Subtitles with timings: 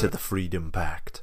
[0.00, 1.22] to the Freedom Pact.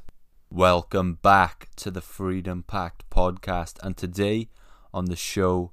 [0.52, 3.76] Welcome back to the Freedom Pact podcast.
[3.82, 4.50] And today
[4.94, 5.72] on the show,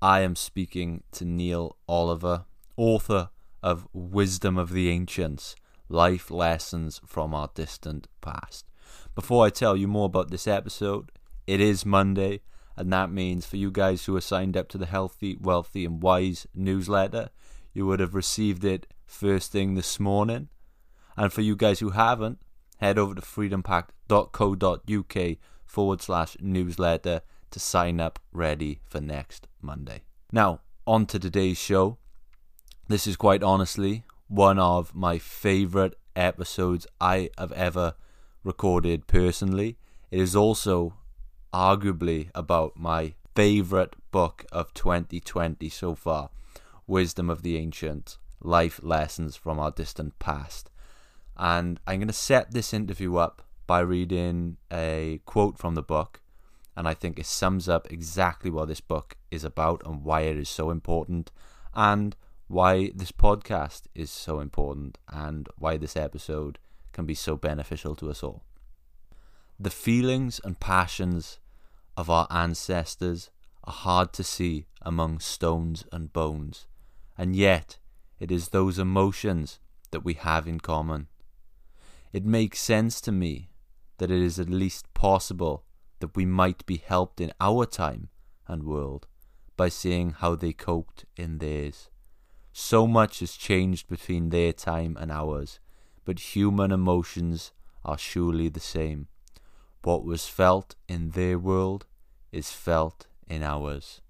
[0.00, 3.28] I am speaking to Neil Oliver, author
[3.62, 5.56] of Wisdom of the Ancients
[5.90, 8.64] Life Lessons from Our Distant Past.
[9.14, 11.12] Before I tell you more about this episode,
[11.46, 12.40] it is Monday,
[12.78, 16.02] and that means for you guys who are signed up to the Healthy, Wealthy, and
[16.02, 17.28] Wise newsletter,
[17.74, 20.48] you would have received it first thing this morning.
[21.18, 22.38] And for you guys who haven't,
[22.76, 25.36] head over to freedompact.co.uk
[25.66, 30.02] forward slash newsletter to sign up ready for next Monday.
[30.30, 31.98] Now, on to today's show.
[32.86, 37.94] This is quite honestly one of my favourite episodes I have ever
[38.44, 39.76] recorded personally.
[40.12, 40.94] It is also
[41.52, 46.30] arguably about my favourite book of 2020 so far
[46.86, 50.70] Wisdom of the Ancients Life Lessons from Our Distant Past.
[51.38, 56.20] And I'm going to set this interview up by reading a quote from the book.
[56.76, 60.36] And I think it sums up exactly what this book is about and why it
[60.36, 61.32] is so important,
[61.74, 62.16] and
[62.46, 66.58] why this podcast is so important, and why this episode
[66.92, 68.42] can be so beneficial to us all.
[69.58, 71.40] The feelings and passions
[71.96, 73.30] of our ancestors
[73.64, 76.66] are hard to see among stones and bones,
[77.16, 77.78] and yet
[78.20, 79.58] it is those emotions
[79.90, 81.08] that we have in common.
[82.18, 83.48] It makes sense to me
[83.98, 85.62] that it is at least possible
[86.00, 88.08] that we might be helped in our time
[88.48, 89.06] and world
[89.56, 91.90] by seeing how they coped in theirs.
[92.52, 95.60] So much has changed between their time and ours,
[96.04, 97.52] but human emotions
[97.84, 99.06] are surely the same.
[99.84, 101.86] What was felt in their world
[102.32, 104.00] is felt in ours.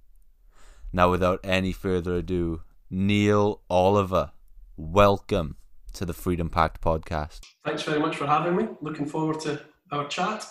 [0.94, 4.32] Now, without any further ado, Neil Oliver,
[4.78, 5.58] welcome
[5.98, 7.40] to the Freedom Pact podcast.
[7.64, 8.68] Thanks very much for having me.
[8.80, 9.60] Looking forward to
[9.90, 10.46] our chat.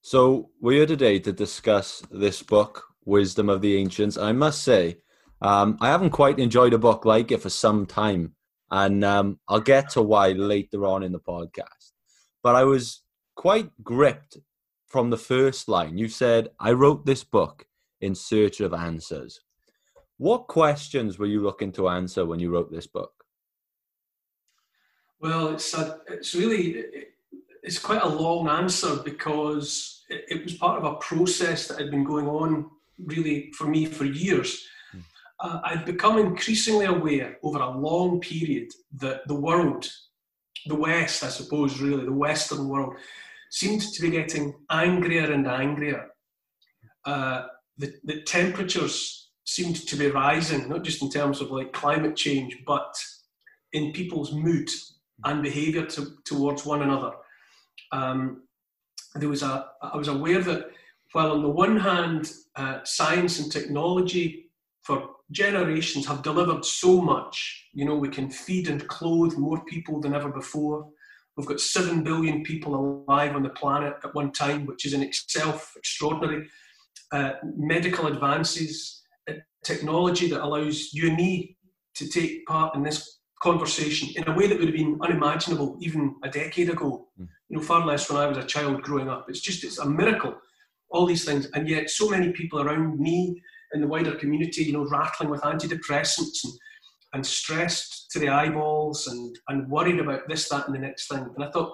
[0.00, 4.16] So, we're here today to discuss this book, Wisdom of the Ancients.
[4.16, 4.96] I must say,
[5.42, 8.34] um, I haven't quite enjoyed a book like it for some time,
[8.70, 11.92] and um, I'll get to why later on in the podcast.
[12.42, 13.02] But I was
[13.36, 14.38] quite gripped
[14.86, 15.98] from the first line.
[15.98, 17.66] You said, I wrote this book
[18.00, 19.40] in search of answers.
[20.16, 23.19] What questions were you looking to answer when you wrote this book?
[25.20, 26.82] Well, it's a, it's really
[27.62, 31.90] it's quite a long answer because it, it, was part of a process that had
[31.90, 34.66] been going on really for me for years.
[34.96, 35.02] Mm.
[35.40, 39.90] Uh, I'd become increasingly aware over a long period that the world,
[40.66, 42.94] the West, I suppose, really the Western world,
[43.50, 46.08] seemed to be getting angrier and angrier.
[47.04, 52.16] Uh, the, the temperatures seemed to be rising, not just in terms of like climate
[52.16, 52.94] change, but
[53.72, 54.68] in people's mood
[55.24, 57.12] and behaviour to, towards one another.
[57.92, 58.42] Um,
[59.14, 60.70] there was a, I was aware that
[61.12, 64.50] while on the one hand, uh, science and technology
[64.82, 70.00] for generations have delivered so much, you know, we can feed and clothe more people
[70.00, 70.88] than ever before.
[71.36, 75.02] We've got 7 billion people alive on the planet at one time, which is in
[75.02, 76.48] itself extraordinary.
[77.12, 81.56] Uh, medical advances, uh, technology that allows you and me
[81.94, 86.14] to take part in this conversation in a way that would have been unimaginable even
[86.22, 87.08] a decade ago.
[87.20, 87.28] Mm.
[87.48, 89.26] You know, far less when I was a child growing up.
[89.28, 90.34] It's just it's a miracle,
[90.90, 93.42] all these things, and yet so many people around me
[93.72, 96.52] in the wider community, you know, rattling with antidepressants and,
[97.14, 101.26] and stressed to the eyeballs and and worried about this, that, and the next thing.
[101.34, 101.72] And I thought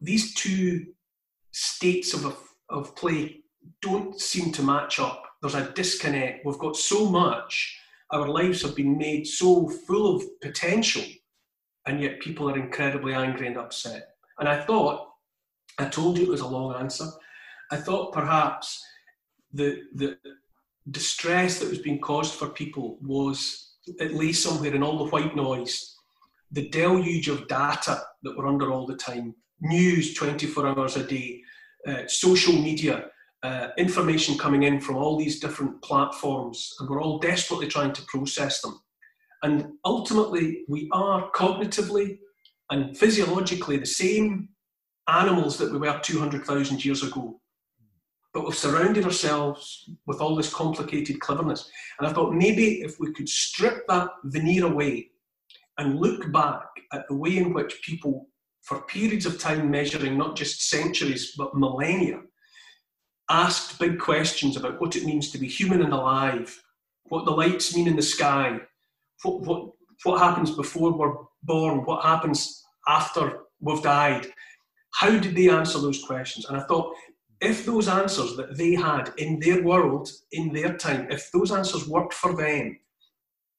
[0.00, 0.86] these two
[1.52, 2.36] states of
[2.70, 3.42] of play
[3.80, 5.22] don't seem to match up.
[5.40, 6.44] There's a disconnect.
[6.44, 7.78] We've got so much
[8.12, 11.04] our lives have been made so full of potential,
[11.86, 14.14] and yet people are incredibly angry and upset.
[14.38, 15.08] And I thought,
[15.78, 17.06] I told you it was a long answer.
[17.70, 18.82] I thought perhaps
[19.52, 20.16] the the
[20.90, 25.34] distress that was being caused for people was at least somewhere in all the white
[25.36, 25.96] noise,
[26.50, 31.40] the deluge of data that we're under all the time, news 24 hours a day,
[31.86, 33.06] uh, social media,
[33.42, 38.02] uh, information coming in from all these different platforms, and we're all desperately trying to
[38.02, 38.80] process them.
[39.42, 42.18] And ultimately, we are cognitively
[42.70, 44.48] and physiologically the same
[45.08, 47.40] animals that we were 200,000 years ago.
[48.32, 51.68] But we've surrounded ourselves with all this complicated cleverness.
[51.98, 55.10] And I thought maybe if we could strip that veneer away
[55.78, 58.28] and look back at the way in which people,
[58.62, 62.20] for periods of time measuring not just centuries but millennia,
[63.30, 66.62] asked big questions about what it means to be human and alive,
[67.04, 68.58] what the lights mean in the sky,
[69.22, 69.70] what, what,
[70.04, 74.26] what happens before we're born, what happens after we've died.
[74.94, 76.46] How did they answer those questions?
[76.46, 76.94] And I thought,
[77.40, 81.88] if those answers that they had in their world, in their time, if those answers
[81.88, 82.78] worked for them,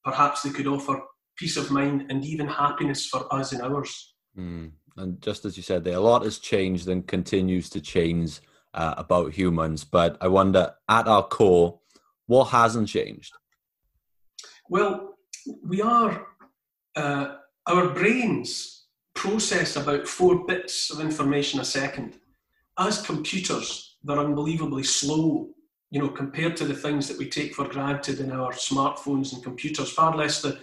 [0.04, 1.02] perhaps they could offer
[1.36, 4.14] peace of mind and even happiness for us in ours.
[4.38, 4.70] Mm.
[4.96, 8.40] And just as you said there, a lot has changed and continues to change
[8.74, 9.84] uh, about humans.
[9.84, 11.80] But I wonder, at our core,
[12.26, 13.32] what hasn't changed?
[14.68, 15.14] Well,
[15.66, 16.26] we are,
[16.96, 17.36] uh,
[17.66, 22.14] our brains process about four bits of information a second.
[22.78, 25.48] As computers, they're unbelievably slow,
[25.90, 29.42] you know, compared to the things that we take for granted in our smartphones and
[29.42, 30.58] computers, far less the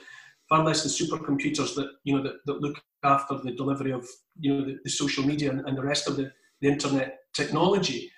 [0.50, 4.06] far less the supercomputers that you know that, that look after the delivery of
[4.40, 6.32] you know the, the social media and, and, the rest of the,
[6.62, 8.12] the internet technology.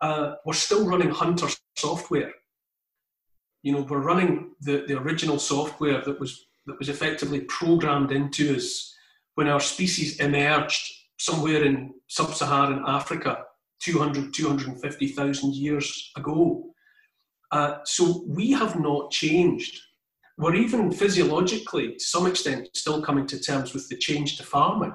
[0.00, 2.32] Uh, we're still running Hunter software.
[3.62, 8.56] You know, we're running the, the original software that was that was effectively programmed into
[8.56, 8.94] us
[9.34, 13.44] when our species emerged somewhere in sub-Saharan Africa
[13.80, 16.64] 200, 250,000 years ago.
[17.50, 19.78] Uh, so we have not changed
[20.36, 24.94] we're even physiologically, to some extent, still coming to terms with the change to farming.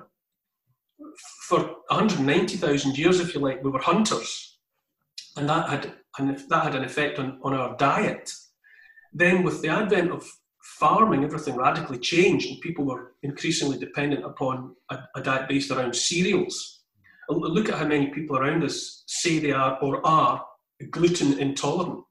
[1.49, 4.59] For 190,000 years, if you like, we were hunters,
[5.35, 8.31] and that had and that had an effect on, on our diet.
[9.13, 10.29] Then, with the advent of
[10.79, 15.95] farming, everything radically changed, and people were increasingly dependent upon a, a diet based around
[15.95, 16.83] cereals.
[17.29, 20.45] Look at how many people around us say they are or are
[20.91, 22.03] gluten intolerant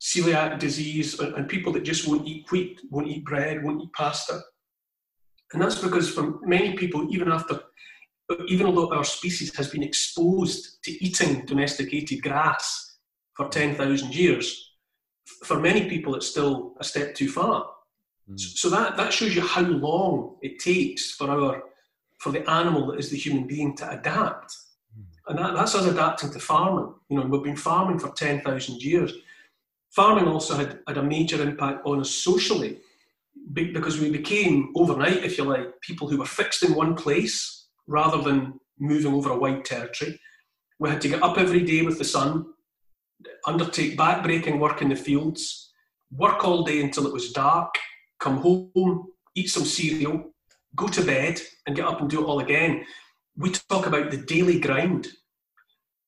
[0.00, 3.92] celiac disease, and, and people that just won't eat wheat, won't eat bread, won't eat
[3.92, 4.40] pasta.
[5.52, 7.60] And that's because for many people, even after,
[8.46, 12.96] even although our species has been exposed to eating domesticated grass
[13.34, 14.72] for 10,000 years,
[15.44, 17.66] for many people it's still a step too far.
[18.30, 18.40] Mm.
[18.40, 21.62] So that, that shows you how long it takes for our
[22.20, 24.56] for the animal that is the human being to adapt.
[24.98, 25.04] Mm.
[25.28, 26.94] And that, that's us adapting to farming.
[27.10, 29.12] You know, we've been farming for 10,000 years
[29.94, 32.78] farming also had, had a major impact on us socially
[33.52, 38.22] because we became overnight, if you like, people who were fixed in one place rather
[38.22, 40.18] than moving over a wide territory.
[40.78, 42.46] We had to get up every day with the sun,
[43.46, 45.72] undertake backbreaking work in the fields,
[46.10, 47.74] work all day until it was dark,
[48.20, 50.34] come home, eat some cereal,
[50.76, 52.84] go to bed, and get up and do it all again.
[53.36, 55.08] We talk about the daily grind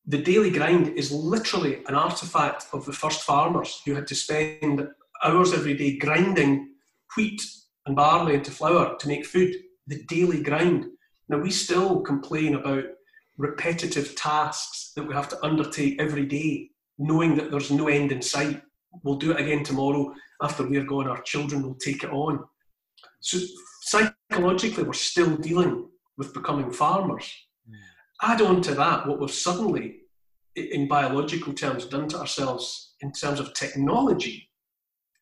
[0.08, 4.86] the daily grind is literally an artifact of the first farmers who had to spend
[5.24, 6.68] hours every day grinding
[7.16, 7.42] wheat
[7.86, 9.54] and barley into flour to make food.
[9.88, 10.86] The daily grind.
[11.28, 12.84] Now, we still complain about
[13.36, 18.22] repetitive tasks that we have to undertake every day, knowing that there's no end in
[18.22, 18.62] sight.
[19.02, 20.14] We'll do it again tomorrow.
[20.40, 22.44] After we're gone, our children will take it on.
[23.20, 23.38] So,
[23.82, 27.30] psychologically, we're still dealing with becoming farmers.
[28.22, 29.98] Add on to that what we've suddenly,
[30.54, 34.48] in biological terms, done to ourselves in terms of technology,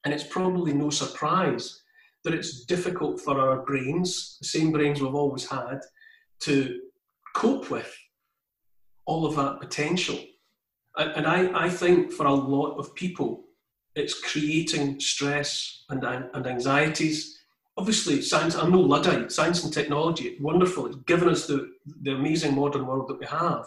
[0.04, 1.80] and it's probably no surprise
[2.22, 5.80] that it's difficult for our brains, the same brains we've always had,
[6.44, 6.80] to
[7.34, 7.92] cope with
[9.06, 10.18] all of that potential.
[10.96, 13.44] And, and I, I think for a lot of people,
[13.94, 17.38] it's creating stress and, and anxieties.
[17.76, 19.32] Obviously science i'm no luddite.
[19.32, 20.86] Science and technology wonderful.
[20.86, 21.70] It's given us the,
[22.02, 23.64] the amazing modern world that we have.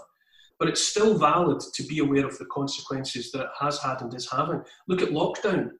[0.59, 4.13] But it's still valid to be aware of the consequences that it has had and
[4.13, 4.63] is having.
[4.87, 5.71] Look at lockdown.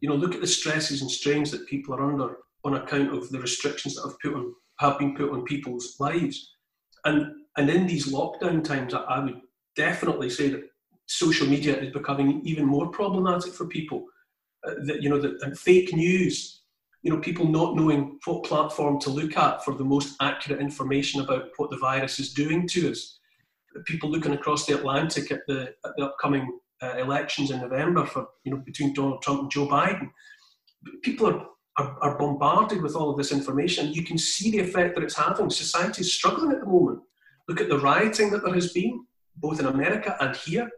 [0.00, 3.28] You know look at the stresses and strains that people are under on account of
[3.30, 6.54] the restrictions that have put on have been put on people's lives
[7.04, 9.40] and and in these lockdown times i, I would
[9.76, 10.64] definitely say that
[11.06, 14.04] social media is becoming even more problematic for people
[14.66, 16.56] uh, that you know that and fake news
[17.06, 21.20] you know, people not knowing what platform to look at for the most accurate information
[21.20, 23.20] about what the virus is doing to us.
[23.84, 28.26] People looking across the Atlantic at the, at the upcoming uh, elections in November for,
[28.42, 30.10] you know, between Donald Trump and Joe Biden.
[31.02, 31.46] People are,
[31.78, 33.92] are, are bombarded with all of this information.
[33.92, 35.50] You can see the effect that it's having.
[35.50, 37.00] Society is struggling at the moment.
[37.48, 39.04] Look at the rioting that there has been,
[39.36, 40.70] both in America and here.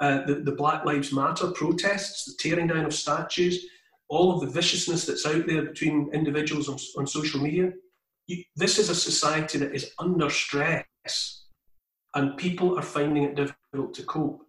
[0.00, 3.66] Uh, the, the Black Lives Matter protests, the tearing down of statues,
[4.08, 7.72] all of the viciousness that's out there between individuals on, on social media.
[8.26, 11.44] You, this is a society that is under stress
[12.14, 14.40] and people are finding it difficult to cope.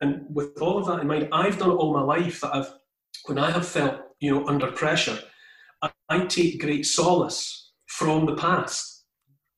[0.00, 2.72] And with all of that in mind, I've done it all my life that I've,
[3.26, 5.18] when I have felt, you know, under pressure,
[5.82, 9.04] I, take great solace from the past.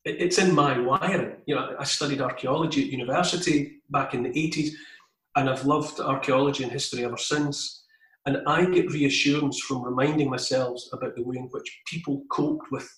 [0.05, 1.37] It's in my wiring.
[1.47, 4.71] You know, I studied archaeology at university back in the 80s,
[5.37, 7.85] and I've loved archaeology and history ever since.
[8.27, 12.89] And I get reassurance from reminding myself about the way in which people coped with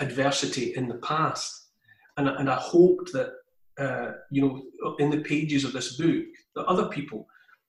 [0.00, 1.70] adversity in the past.
[2.16, 3.32] And, and I hoped that,
[3.78, 7.26] uh, you know, in the pages of this book, that other people,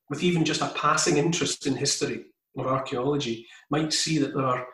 [0.10, 4.68] with even just a passing interest in history or archaeology, might see that there are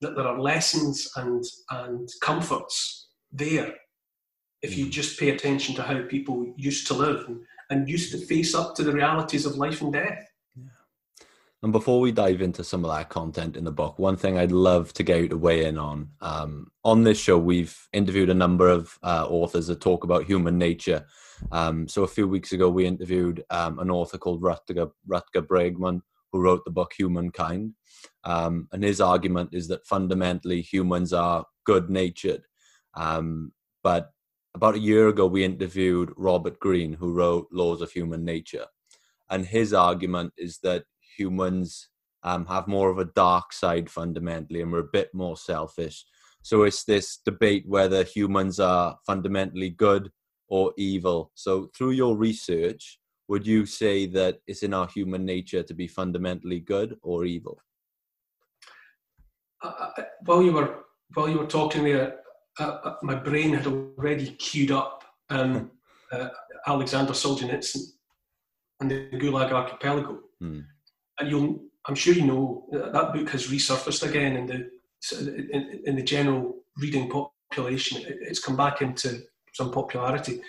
[0.00, 3.74] that there are lessons and and comforts there
[4.62, 8.26] if you just pay attention to how people used to live and, and used to
[8.26, 10.26] face up to the realities of life and death.
[11.62, 14.52] And before we dive into some of that content in the book, one thing I'd
[14.52, 16.10] love to get you to weigh in on.
[16.20, 20.58] Um, on this show, we've interviewed a number of uh, authors that talk about human
[20.58, 21.06] nature.
[21.50, 26.02] Um, so a few weeks ago, we interviewed um, an author called Rutger, Rutger Bregman,
[26.30, 27.72] who wrote the book Humankind.
[28.26, 32.42] Um, and his argument is that fundamentally humans are good natured.
[32.94, 33.52] Um,
[33.84, 34.10] but
[34.54, 38.66] about a year ago, we interviewed Robert Greene, who wrote Laws of Human Nature.
[39.30, 40.84] And his argument is that
[41.16, 41.88] humans
[42.24, 46.04] um, have more of a dark side fundamentally, and we're a bit more selfish.
[46.42, 50.10] So it's this debate whether humans are fundamentally good
[50.48, 51.30] or evil.
[51.34, 55.86] So through your research, would you say that it's in our human nature to be
[55.86, 57.60] fundamentally good or evil?
[59.62, 60.84] Uh, uh while you were
[61.14, 62.20] while you were talking there,
[62.58, 65.70] uh, uh, my brain had already queued up um,
[66.12, 66.28] uh,
[66.66, 67.82] Alexander Solzhenitsyn
[68.80, 70.20] and the Gulag Archipelago.
[70.40, 70.60] Hmm
[71.18, 74.70] and you'll, I'm sure you know that book has resurfaced again in the
[75.52, 78.02] in, in the general reading population.
[78.06, 79.22] It's come back into
[79.52, 80.40] some popularity,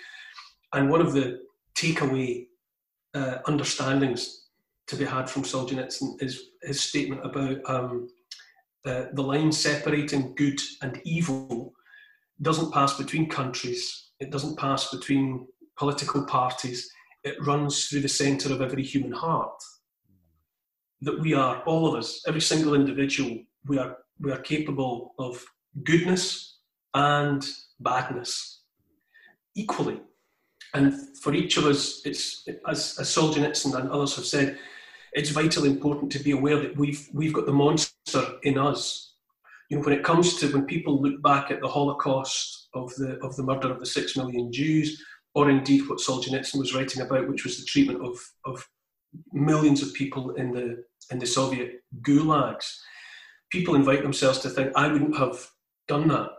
[0.72, 1.40] and one of the
[1.76, 2.46] takeaway
[3.14, 4.46] uh, understandings
[4.88, 8.08] to be had from Solzhenitsyn is his statement about um,
[8.86, 11.72] uh, the line separating good and evil
[12.40, 14.10] doesn't pass between countries.
[14.20, 16.90] It doesn't pass between political parties.
[17.24, 19.60] It runs through the centre of every human heart
[21.00, 25.44] that we are, all of us, every single individual, we are, we are capable of
[25.84, 26.58] goodness
[26.94, 27.46] and
[27.80, 28.62] badness
[29.54, 30.00] equally.
[30.74, 34.58] And for each of us, it's as, as Solzhenitsyn and others have said,
[35.12, 39.12] it's vitally important to be aware that we've we've got the monster in us.
[39.70, 43.18] You know, when it comes to when people look back at the Holocaust of the
[43.22, 45.02] of the murder of the six million Jews,
[45.34, 48.66] or indeed what Solzhenitsyn was writing about, which was the treatment of of
[49.32, 52.78] millions of people in the in the Soviet gulags.
[53.50, 55.48] People invite themselves to think, I wouldn't have
[55.86, 56.30] done that.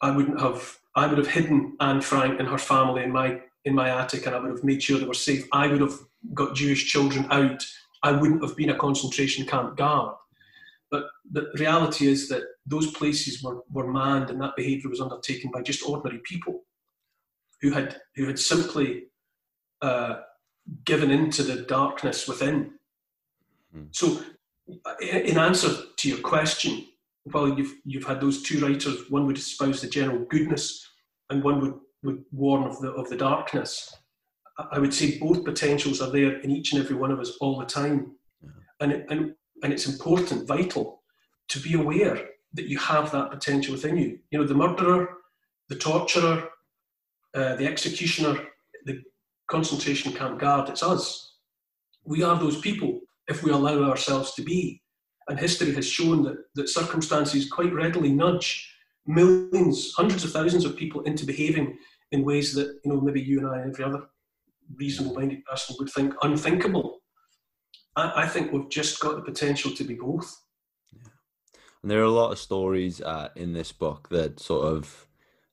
[0.00, 0.76] I wouldn't have.
[0.94, 4.34] I would have hidden Anne Frank and her family in my in my attic, and
[4.34, 5.46] I would have made sure they were safe.
[5.52, 5.98] I would have
[6.34, 7.64] got Jewish children out.
[8.02, 10.14] I wouldn't have been a concentration camp guard.
[10.90, 15.50] But the reality is that those places were, were manned, and that behaviour was undertaken
[15.52, 16.64] by just ordinary people
[17.60, 19.04] who had who had simply
[19.82, 20.20] uh,
[20.84, 22.72] given into the darkness within.
[23.76, 23.88] Mm.
[23.92, 24.20] So,
[25.00, 26.86] in answer to your question,
[27.26, 29.10] well, you've you've had those two writers.
[29.10, 30.84] One would espouse the general goodness,
[31.28, 33.94] and one would would warn of the of the darkness.
[34.70, 37.58] I would say both potentials are there in each and every one of us all
[37.58, 38.50] the time, yeah.
[38.80, 41.02] and it, and and it's important, vital,
[41.48, 44.18] to be aware that you have that potential within you.
[44.30, 45.08] You know, the murderer,
[45.68, 46.48] the torturer,
[47.34, 48.40] uh, the executioner,
[48.86, 49.02] the
[49.50, 51.36] concentration camp guard, it's us.
[52.04, 54.82] We are those people if we allow ourselves to be.
[55.28, 58.74] And history has shown that, that circumstances quite readily nudge
[59.06, 61.78] millions, hundreds of thousands of people into behaving
[62.10, 64.06] in ways that, you know, maybe you and I and every other
[64.76, 66.98] reasonable minded person would think unthinkable.
[67.96, 70.32] I, I, think we've just got the potential to be both.
[70.92, 71.10] Yeah.
[71.82, 75.06] And there are a lot of stories uh, in this book that sort of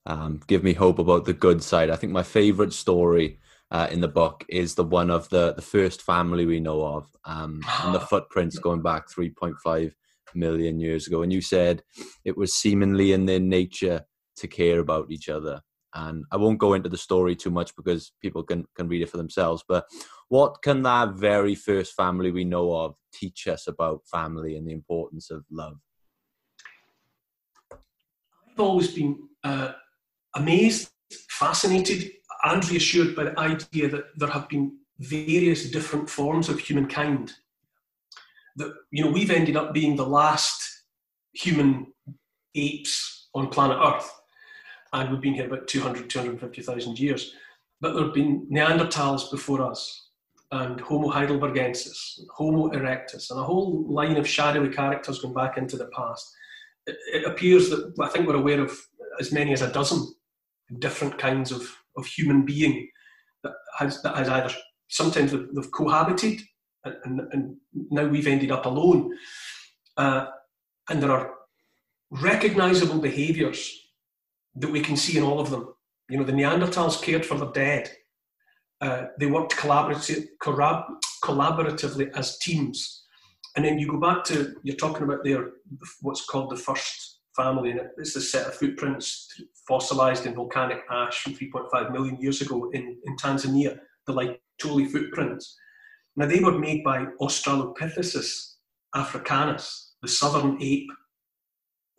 [0.05, 1.89] um, give me hope about the good side.
[1.89, 3.39] I think my favorite story
[3.71, 7.07] uh, in the book is the one of the the first family we know of,
[7.25, 9.93] um, and the footprints going back 3.5
[10.33, 11.21] million years ago.
[11.21, 11.83] And you said
[12.23, 14.05] it was seemingly in their nature
[14.37, 15.61] to care about each other.
[15.97, 19.09] And I won't go into the story too much because people can can read it
[19.09, 19.63] for themselves.
[19.67, 19.85] But
[20.29, 24.73] what can that very first family we know of teach us about family and the
[24.73, 25.77] importance of love?
[27.71, 29.71] I've always been uh,
[30.35, 30.91] amazed,
[31.29, 32.11] fascinated
[32.43, 37.33] and reassured by the idea that there have been various different forms of humankind.
[38.57, 40.61] That you know we've ended up being the last
[41.33, 41.87] human
[42.53, 44.11] apes on planet Earth,
[44.93, 47.33] and we've been here about 200, 250,000 years.
[47.81, 50.09] but there have been Neanderthals before us,
[50.51, 55.57] and Homo heidelbergensis, and Homo erectus, and a whole line of shadowy characters going back
[55.57, 56.33] into the past.
[56.85, 58.77] It, it appears that I think we're aware of
[59.19, 60.13] as many as a dozen
[60.79, 61.63] different kinds of,
[61.97, 62.89] of human being
[63.43, 64.53] that has, that has either
[64.87, 66.41] sometimes they've, cohabited
[66.83, 67.55] and, and,
[67.89, 69.15] now we've ended up alone.
[69.97, 70.27] Uh,
[70.89, 71.33] and there are
[72.09, 73.86] recognizable behaviors
[74.59, 75.73] that we can see in all of them.
[76.09, 77.91] You know, the Neanderthals cared for the dead.
[78.79, 80.27] Uh, they worked collaboratively,
[81.23, 83.03] collaboratively as teams.
[83.55, 85.49] And then you go back to, you're talking about their,
[86.01, 89.27] what's called the first family, and it's a set of footprints
[89.67, 95.57] fossilized in volcanic ash from 3.5 million years ago in, in Tanzania, the Laetoli footprints.
[96.15, 98.53] Now, they were made by Australopithecus
[98.95, 100.89] africanus, the southern ape.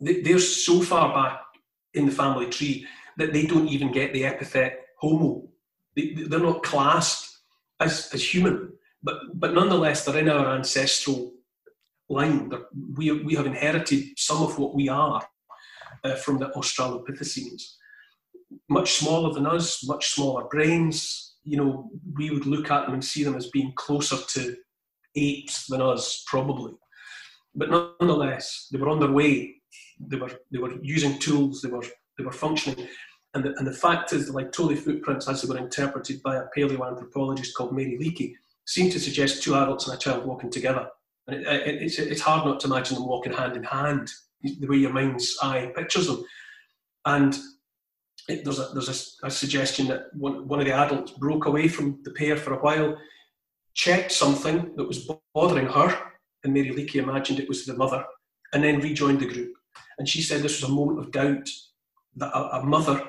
[0.01, 1.41] They, are so far back
[1.93, 2.85] in the family tree
[3.17, 5.47] that they don't even get the epithet Homo.
[5.95, 7.39] They, they're not classed
[7.79, 11.33] as, as human, but, but nonetheless, they're in our ancestral
[12.09, 12.51] line.
[12.95, 15.25] we, we have inherited some of what we are
[16.03, 17.75] uh, from the Australopithecines.
[18.69, 23.03] Much smaller than us, much smaller brains, you know, we would look at them and
[23.03, 24.55] see them as being closer to
[25.15, 26.73] apes than us, probably.
[27.55, 29.58] But nonetheless, they were on their way.
[29.99, 31.61] They were they were using tools.
[31.61, 31.83] They were
[32.17, 32.87] they were functioning.
[33.33, 36.45] And the, and the fact is, like Laetoli footprints, as they were interpreted by a
[36.55, 38.33] paleoanthropologist called Mary Leakey,
[38.65, 40.87] seem to suggest two adults and a child walking together.
[41.27, 44.09] And it, it, it's, it's hard not to imagine them walking hand in hand,
[44.41, 46.23] the way your mind's eye pictures them.
[47.05, 47.37] And
[48.27, 51.67] it, there's, a, there's a, a, suggestion that one, one of the adults broke away
[51.67, 52.97] from the pair for a while,
[53.73, 56.11] checked something that was bothering her,
[56.43, 58.03] and Mary Leakey imagined it was the mother,
[58.53, 59.53] and then rejoined the group.
[59.97, 61.49] And she said this was a moment of doubt
[62.15, 63.01] that a, a mother,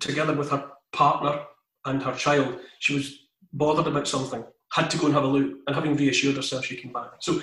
[0.00, 1.44] together with her partner
[1.84, 3.18] and her child, she was
[3.52, 6.76] bothered about something, had to go and have a look, and having reassured herself, she
[6.76, 7.10] came back.
[7.20, 7.40] So,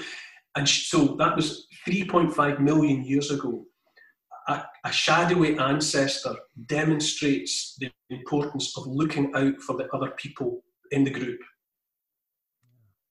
[0.56, 3.66] and she, so that was 3.5 million years ago
[4.48, 6.36] a, a shadowy ancestor
[6.68, 11.40] demonstrates the importance of looking out for the other people in the group.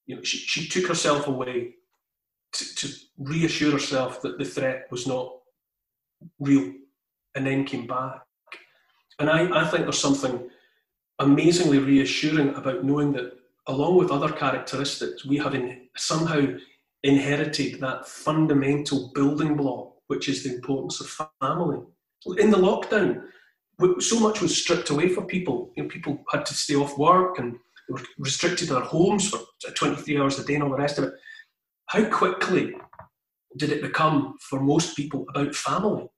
[0.06, 1.74] You know, she, she took herself away
[2.54, 2.88] to, to
[3.18, 5.32] reassure herself that the threat was not
[6.38, 6.72] real
[7.34, 8.22] and then came back.
[9.18, 10.48] And I, I think there's something
[11.18, 13.32] amazingly reassuring about knowing that,
[13.66, 16.46] along with other characteristics, we have in, somehow
[17.02, 21.80] inherited that fundamental building block which is the importance of family.
[22.38, 23.22] In the lockdown,
[24.00, 25.72] so much was stripped away for people.
[25.76, 27.54] You know, people had to stay off work and
[27.88, 29.40] they were restricted to their homes for
[29.74, 31.14] 23 hours a day and all the rest of it.
[31.94, 32.74] How quickly
[33.56, 36.08] did it become for most people about family?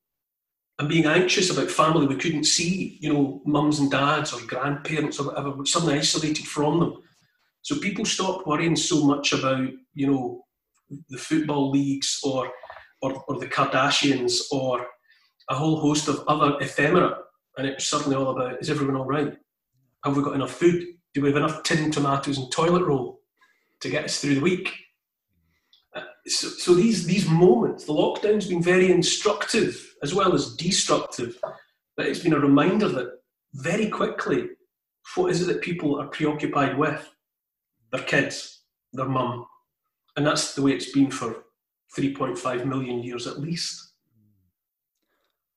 [0.78, 5.20] And being anxious about family we couldn't see, you know, mums and dads or grandparents
[5.20, 6.94] or whatever, suddenly isolated from them.
[7.60, 10.44] So people stopped worrying so much about, you know,
[11.10, 12.50] the football leagues or
[13.02, 14.86] or, or the Kardashians or
[15.50, 17.18] a whole host of other ephemera.
[17.58, 19.36] And it's certainly all about is everyone all right?
[20.06, 20.86] Have we got enough food?
[21.12, 23.20] Do we have enough tin tomatoes and toilet roll
[23.82, 24.72] to get us through the week?
[26.26, 31.38] So, so these, these moments, the lockdown's been very instructive as well as destructive,
[31.96, 33.20] but it's been a reminder that
[33.54, 34.48] very quickly,
[35.14, 37.08] what is it that people are preoccupied with?
[37.92, 38.62] Their kids,
[38.92, 39.46] their mum.
[40.16, 41.44] And that's the way it's been for
[41.96, 43.92] 3.5 million years at least.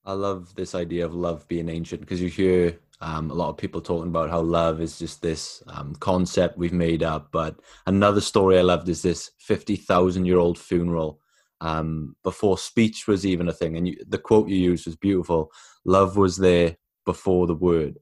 [0.05, 3.57] I love this idea of love being ancient because you hear um, a lot of
[3.57, 7.29] people talking about how love is just this um, concept we've made up.
[7.31, 7.55] But
[7.87, 11.19] another story I loved is this 50,000 year old funeral
[11.61, 13.77] um, before speech was even a thing.
[13.77, 15.51] And you, the quote you used was beautiful
[15.85, 17.99] love was there before the word.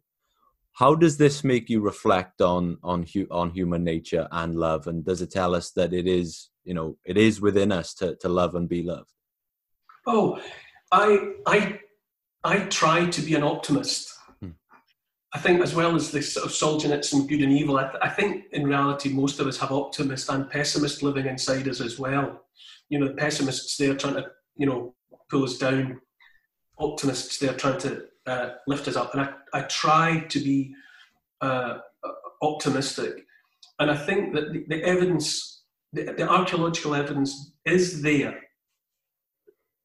[0.74, 4.88] How does this make you reflect on on on human nature and love?
[4.88, 8.16] And does it tell us that it is you know it is within us to,
[8.18, 9.10] to love and be loved
[10.06, 10.40] oh
[10.92, 11.80] i i
[12.44, 14.14] i try to be an optimist.
[15.38, 18.10] I think as well as this sort of solzhenitsyn good and evil I, th- I,
[18.10, 22.42] think in reality most of us have optimist and pessimist living inside us as well.
[22.90, 24.96] You know the pessimists they're trying to you know
[25.30, 26.02] pull us down.
[26.80, 29.14] Optimists they're trying to uh, lift us up.
[29.14, 30.74] And i, I try to be
[31.42, 31.78] uh,
[32.42, 33.14] optimistic.
[33.80, 38.40] And i think that the, the evidence the, the archaeological evidence is there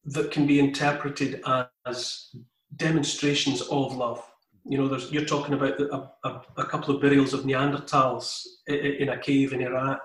[0.06, 1.42] that can be interpreted
[1.86, 2.28] as
[2.76, 4.31] demonstrations of love.
[4.64, 9.08] You know, you're talking about the, a, a, a, couple of burials of Neanderthals in
[9.08, 10.00] a cave in Iraq.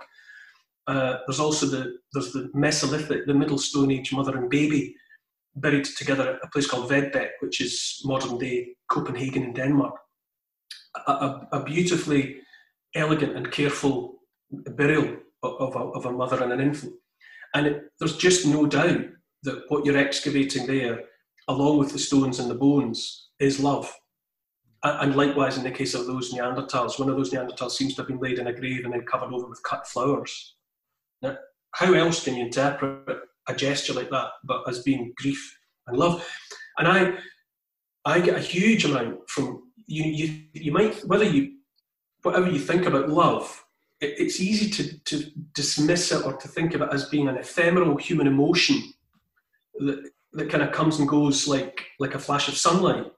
[0.88, 4.96] Uh, there's also the there's the Mesolithic, the Middle Stone Age mother and baby
[5.56, 9.96] buried together at a place called Vedbæk, which is modern day Copenhagen in Denmark.
[11.06, 12.38] a, a beautifully
[12.96, 14.20] elegant and careful
[14.52, 16.94] burial of a, of a mother and an infant.
[17.54, 19.06] And it, there's just no doubt
[19.44, 21.02] that what you're excavating there,
[21.48, 23.94] along with the stones and the bones, is love.
[24.84, 28.08] And likewise, in the case of those Neanderthals, one of those Neanderthals seems to have
[28.08, 30.56] been laid in a grave and then covered over with cut flowers.
[31.22, 31.38] Now,
[31.72, 36.28] how else can you interpret a gesture like that but as being grief and love?
[36.78, 37.18] And I,
[38.06, 40.04] I get a huge amount from you.
[40.04, 41.54] You, you might whether you,
[42.22, 43.66] whatever you think about love,
[44.00, 47.38] it, it's easy to to dismiss it or to think of it as being an
[47.38, 48.94] ephemeral human emotion
[49.80, 53.12] that that kind of comes and goes like like a flash of sunlight.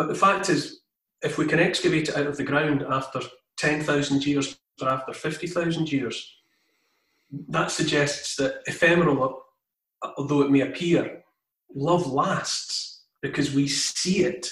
[0.00, 0.80] But the fact is,
[1.20, 3.20] if we can excavate it out of the ground after
[3.58, 6.36] 10,000 years or after 50,000 years,
[7.50, 9.42] that suggests that ephemeral,
[10.16, 11.22] although it may appear,
[11.74, 14.48] love lasts because we see it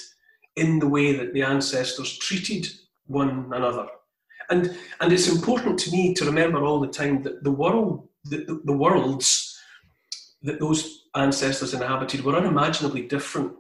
[0.57, 2.69] in the way that the ancestors treated
[3.07, 3.87] one another.
[4.51, 8.45] And, and it's important to me to remember all the time that the world, the,
[8.45, 9.59] the, the worlds
[10.43, 13.55] that those ancestors inhabited were unimaginably different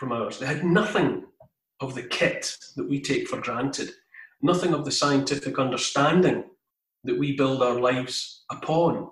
[0.00, 0.38] from ours.
[0.38, 1.24] They had nothing
[1.80, 3.90] of the kit that we take for granted,
[4.40, 6.44] nothing of the scientific understanding
[7.04, 9.10] that we build our lives upon.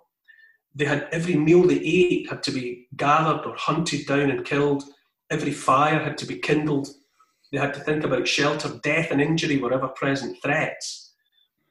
[0.75, 4.83] They had every meal they ate had to be gathered or hunted down and killed.
[5.31, 6.89] Every fire had to be kindled.
[7.53, 11.13] They had to think about shelter, death, and injury were ever present threats.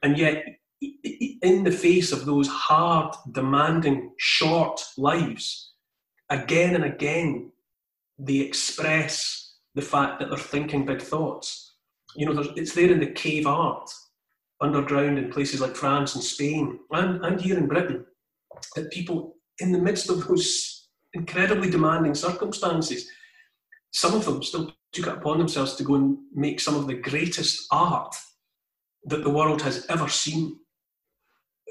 [0.00, 0.44] And yet,
[0.80, 5.72] in the face of those hard, demanding, short lives,
[6.30, 7.50] again and again,
[8.18, 11.76] they express the fact that they're thinking big thoughts.
[12.16, 13.88] You know, it's there in the cave art,
[14.60, 18.04] underground in places like France and Spain, and, and here in Britain,
[18.74, 23.08] that people, in the midst of those incredibly demanding circumstances,
[23.92, 26.94] some of them still took it upon themselves to go and make some of the
[26.94, 28.14] greatest art
[29.04, 30.56] that the world has ever seen.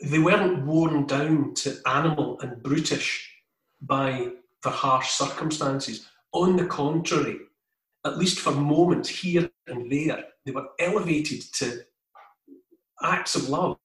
[0.04, 3.30] They weren't worn down to animal and brutish
[3.82, 4.30] by
[4.64, 6.08] their harsh circumstances.
[6.34, 7.40] On the contrary,
[8.06, 11.82] at least for moments here and there, they were elevated to
[13.04, 13.78] acts of love,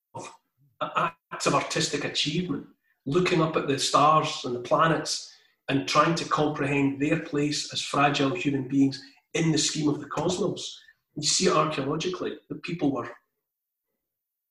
[0.97, 2.67] acts of artistic achievement,
[3.07, 5.33] looking up at the stars and the planets
[5.69, 9.03] and trying to comprehend their place as fragile human beings
[9.35, 10.81] in the scheme of the cosmos.
[11.15, 13.11] You see it archaeologically that people were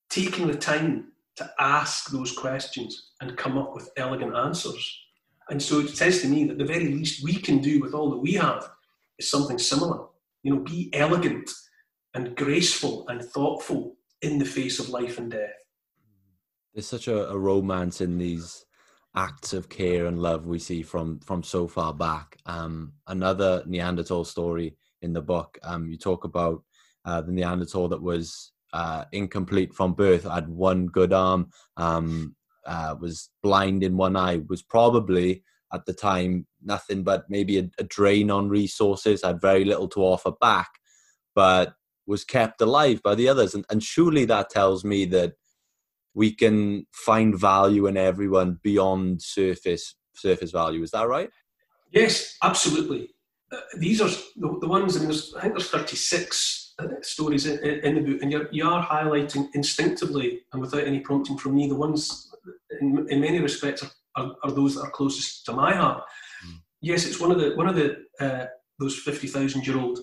[0.09, 4.99] taking the time to ask those questions and come up with elegant answers.
[5.51, 8.09] And so it says to me that the very least we can do with all
[8.11, 8.69] that we have
[9.19, 10.05] is something similar.
[10.43, 11.51] You know, be elegant
[12.13, 15.49] and graceful and thoughtful in the face of life and death.
[16.73, 18.65] There's such a, a romance in these
[19.13, 22.37] acts of care and love we see from from so far back.
[22.45, 25.59] Um, another Neanderthal story in the book.
[25.63, 26.63] Um, you talk about
[27.03, 32.95] uh, the Neanderthal that was uh, incomplete from birth, had one good arm, um, uh,
[32.99, 35.43] was blind in one eye, was probably
[35.73, 40.01] at the time nothing but maybe a, a, drain on resources, had very little to
[40.01, 40.69] offer back,
[41.33, 41.73] but
[42.05, 43.55] was kept alive by the others.
[43.55, 45.33] And, and surely that tells me that
[46.13, 50.83] we can find value in everyone beyond surface surface value.
[50.83, 51.29] Is that right?
[51.91, 53.09] Yes, absolutely.
[53.51, 54.97] Uh, these are the, the ones.
[54.97, 58.67] I, mean, I think there's 36 uh, stories in, in, the book, and you're, you
[58.67, 62.30] are highlighting instinctively and without any prompting from me the ones
[62.79, 66.03] in, in many respects, are, are, are, those that are closest to my heart.
[66.45, 66.59] Mm.
[66.81, 68.45] Yes, it's one of the one of the uh,
[68.79, 69.99] those fifty thousand year old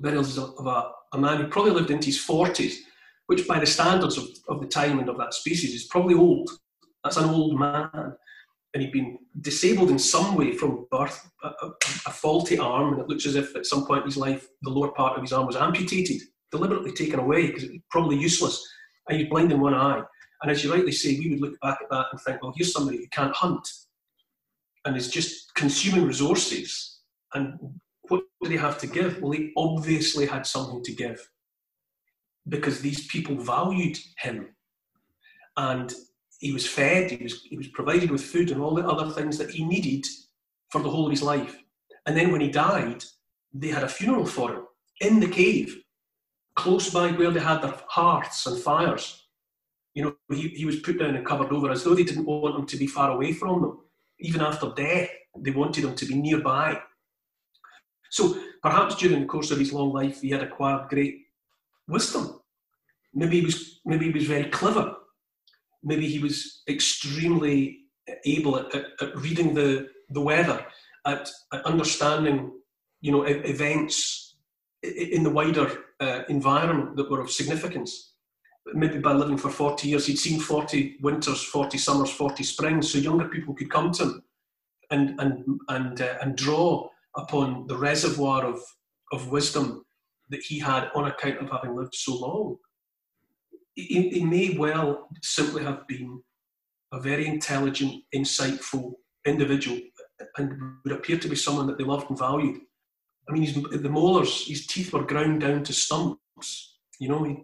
[0.00, 2.82] burials of a, a, man who probably lived into his forties,
[3.26, 6.50] which by the standards of, of the time and of that species is probably old.
[7.02, 7.90] That's an old man,
[8.74, 11.70] and he'd been disabled in some way from birth, a, a,
[12.06, 14.70] a faulty arm, and it looks as if at some point in his life the
[14.70, 16.20] lower part of his arm was amputated,
[16.52, 18.62] deliberately taken away because it was probably useless,
[19.08, 20.02] and he's blind in one eye
[20.42, 22.72] and as you rightly say, we would look back at that and think, well, here's
[22.72, 23.68] somebody who can't hunt
[24.84, 27.00] and is just consuming resources.
[27.34, 27.58] And
[28.02, 29.20] what did they have to give?
[29.20, 31.28] Well, he obviously had something to give
[32.48, 34.54] because these people valued him.
[35.56, 35.92] And
[36.38, 39.38] he was fed, he was, he was provided with food and all the other things
[39.38, 40.06] that he needed
[40.70, 41.56] for the whole of his life.
[42.06, 43.02] And then when he died,
[43.52, 44.62] they had a funeral for him
[45.00, 45.82] in the cave,
[46.54, 49.27] close by where they had their hearths and fires
[49.94, 52.58] you know, he, he was put down and covered over as though they didn't want
[52.58, 53.78] him to be far away from them.
[54.20, 56.80] Even after death, they wanted him to be nearby.
[58.10, 61.26] So perhaps during the course of his long life, he had acquired great
[61.86, 62.40] wisdom.
[63.14, 64.94] Maybe he was, maybe he was very clever.
[65.82, 67.80] Maybe he was extremely
[68.24, 70.64] able at, at, at reading the, the weather,
[71.06, 72.52] at, at understanding,
[73.00, 74.36] you know, events
[74.82, 78.14] in the wider uh, environment that were of significance.
[78.74, 82.98] Maybe by living for 40 years, he'd seen 40 winters, 40 summers, 40 springs, so
[82.98, 84.22] younger people could come to him
[84.90, 88.60] and, and, and, uh, and draw upon the reservoir of,
[89.12, 89.84] of wisdom
[90.30, 92.56] that he had on account of having lived so long.
[93.74, 96.22] He, he may well simply have been
[96.92, 98.94] a very intelligent, insightful
[99.26, 99.78] individual
[100.36, 102.60] and would appear to be someone that they loved and valued.
[103.28, 106.78] I mean, the molars, his teeth were ground down to stumps.
[106.98, 107.36] You know, he,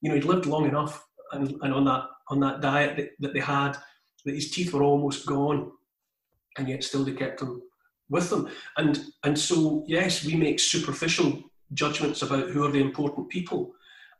[0.00, 3.32] you know, he'd lived long enough, and, and on that on that diet that, that
[3.32, 3.72] they had,
[4.24, 5.70] that his teeth were almost gone,
[6.56, 7.62] and yet still they kept them
[8.08, 8.48] with them.
[8.76, 11.42] And and so yes, we make superficial
[11.74, 13.72] judgments about who are the important people.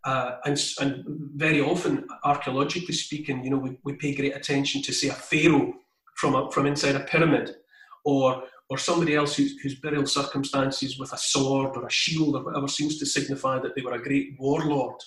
[0.04, 4.92] Uh, and, and very often, archaeologically speaking, you know, we, we pay great attention to,
[4.92, 5.74] say, a pharaoh
[6.14, 7.56] from, a, from inside a pyramid,
[8.04, 12.68] or, or somebody else whose burial circumstances with a sword or a shield or whatever
[12.68, 15.00] seems to signify that they were a great warlord.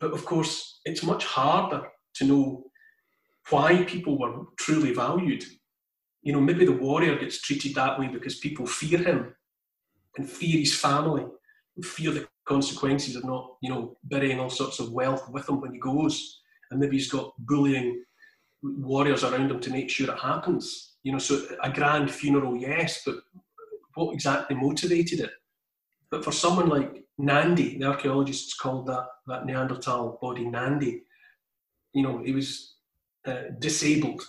[0.00, 1.82] But of course, it's much harder
[2.14, 2.64] to know
[3.50, 5.44] why people were truly valued.
[6.22, 9.34] You know, maybe the warrior gets treated that way because people fear him
[10.16, 11.24] and fear his family,
[11.76, 15.60] and fear the consequences of not, you know, burying all sorts of wealth with him
[15.60, 16.40] when he goes.
[16.70, 18.02] And maybe he's got bullying
[18.62, 20.96] warriors around him to make sure it happens.
[21.02, 23.16] You know, so a grand funeral, yes, but
[23.94, 25.30] what exactly motivated it?
[26.10, 31.02] But for someone like Nandi, the archaeologists called that, that Neanderthal body Nandi,
[31.92, 32.74] you know, he was
[33.26, 34.22] uh, disabled,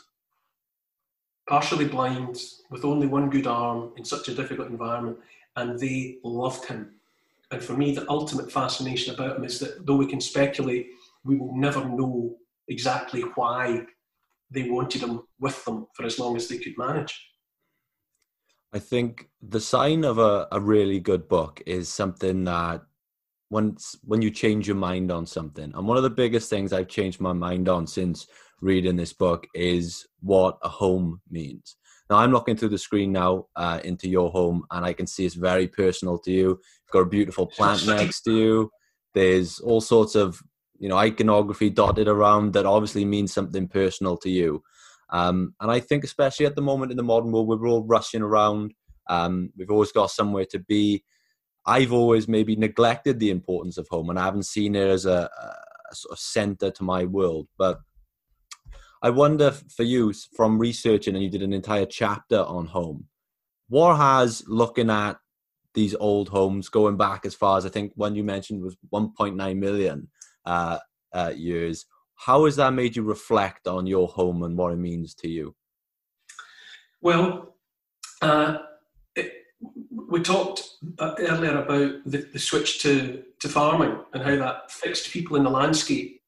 [1.48, 2.38] partially blind,
[2.70, 5.18] with only one good arm in such a difficult environment,
[5.56, 6.96] and they loved him.
[7.52, 10.88] And for me, the ultimate fascination about him is that though we can speculate,
[11.24, 12.36] we will never know
[12.68, 13.86] exactly why
[14.50, 17.31] they wanted him with them for as long as they could manage.
[18.74, 22.82] I think the sign of a, a really good book is something that
[23.50, 25.72] once when you change your mind on something.
[25.76, 28.28] And one of the biggest things I've changed my mind on since
[28.62, 31.76] reading this book is what a home means.
[32.10, 35.26] Now I'm looking through the screen now uh, into your home, and I can see
[35.26, 36.48] it's very personal to you.
[36.50, 38.72] You've got a beautiful plant next to you.
[39.14, 40.42] There's all sorts of
[40.80, 44.64] you know iconography dotted around that obviously means something personal to you.
[45.12, 48.22] Um, and I think especially at the moment in the modern world, we're all rushing
[48.22, 48.74] around.
[49.10, 51.04] Um, we've always got somewhere to be.
[51.66, 55.30] I've always maybe neglected the importance of home, and I haven't seen it as a,
[55.92, 57.48] a sort of center to my world.
[57.58, 57.80] But
[59.02, 63.08] I wonder for you, from researching, and you did an entire chapter on home,
[63.68, 65.18] what has looking at
[65.74, 69.58] these old homes going back as far as I think one you mentioned was 1.9
[69.58, 70.10] million
[70.46, 70.80] uh,
[71.14, 71.86] uh, years.
[72.26, 75.56] How has that made you reflect on your home and what it means to you?
[77.02, 77.56] Well,
[78.22, 78.60] uh,
[79.16, 79.34] it,
[79.90, 80.62] we talked
[81.00, 85.44] uh, earlier about the, the, switch to, to farming and how that fixed people in
[85.44, 86.22] the landscape.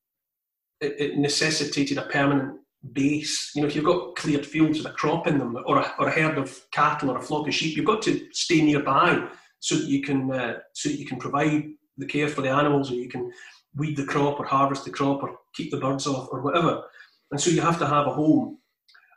[0.81, 2.59] It, it necessitated a permanent
[2.91, 3.51] base.
[3.53, 6.07] You know, if you've got cleared fields with a crop in them, or a, or
[6.07, 9.27] a herd of cattle or a flock of sheep, you've got to stay nearby
[9.59, 11.65] so that you can uh, so that you can provide
[11.97, 13.31] the care for the animals, or you can
[13.75, 16.83] weed the crop, or harvest the crop, or keep the birds off, or whatever.
[17.31, 18.59] And so you have to have a home.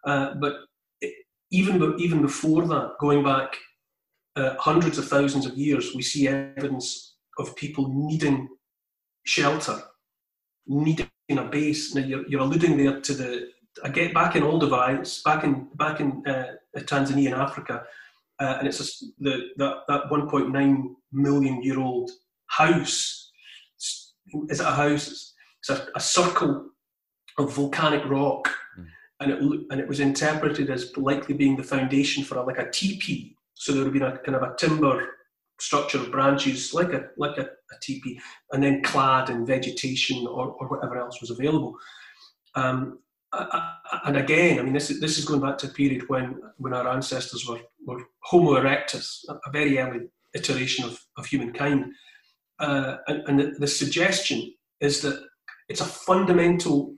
[0.05, 0.55] Uh, but
[1.51, 3.57] even even before that, going back
[4.37, 8.49] uh, hundreds of thousands of years, we see evidence of people needing
[9.25, 9.83] shelter,
[10.66, 11.95] needing a base.
[11.95, 13.49] Now you're, you're alluding there to the
[13.85, 17.85] I get back in Olduvai, back in back in uh, Tanzania and Africa,
[18.40, 22.11] uh, and it's a, the that that 1.9 million year old
[22.47, 23.25] house.
[24.48, 25.34] Is it a house?
[25.60, 26.70] It's a, a circle
[27.38, 28.86] of volcanic rock, mm.
[29.20, 32.70] and it and it was interpreted as likely being the foundation for a, like a
[32.70, 33.36] teepee.
[33.54, 35.08] So there would be a kind of a timber
[35.58, 38.20] structure of branches, like a like a, a teepee,
[38.52, 41.76] and then clad in vegetation or, or whatever else was available.
[42.54, 42.98] Um,
[44.04, 46.72] and again, I mean, this is, this is going back to a period when, when
[46.72, 51.92] our ancestors were, were Homo erectus, a very early iteration of, of humankind.
[52.59, 55.23] Uh, and, and the, the, suggestion is that
[55.69, 56.95] it's a fundamental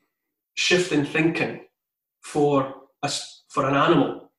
[0.54, 1.60] shift in thinking
[2.22, 2.74] for
[3.48, 4.30] for an animal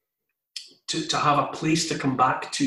[0.88, 2.66] to, to have a place to come back to.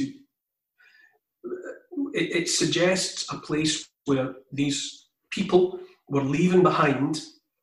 [2.14, 7.20] It, it suggests a place where these people were leaving behind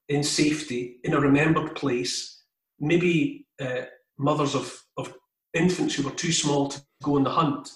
[0.07, 2.43] in safety in a remembered place,
[2.79, 3.83] maybe uh,
[4.17, 5.13] mothers of, of
[5.53, 7.69] infants who were too small to go on the hunt.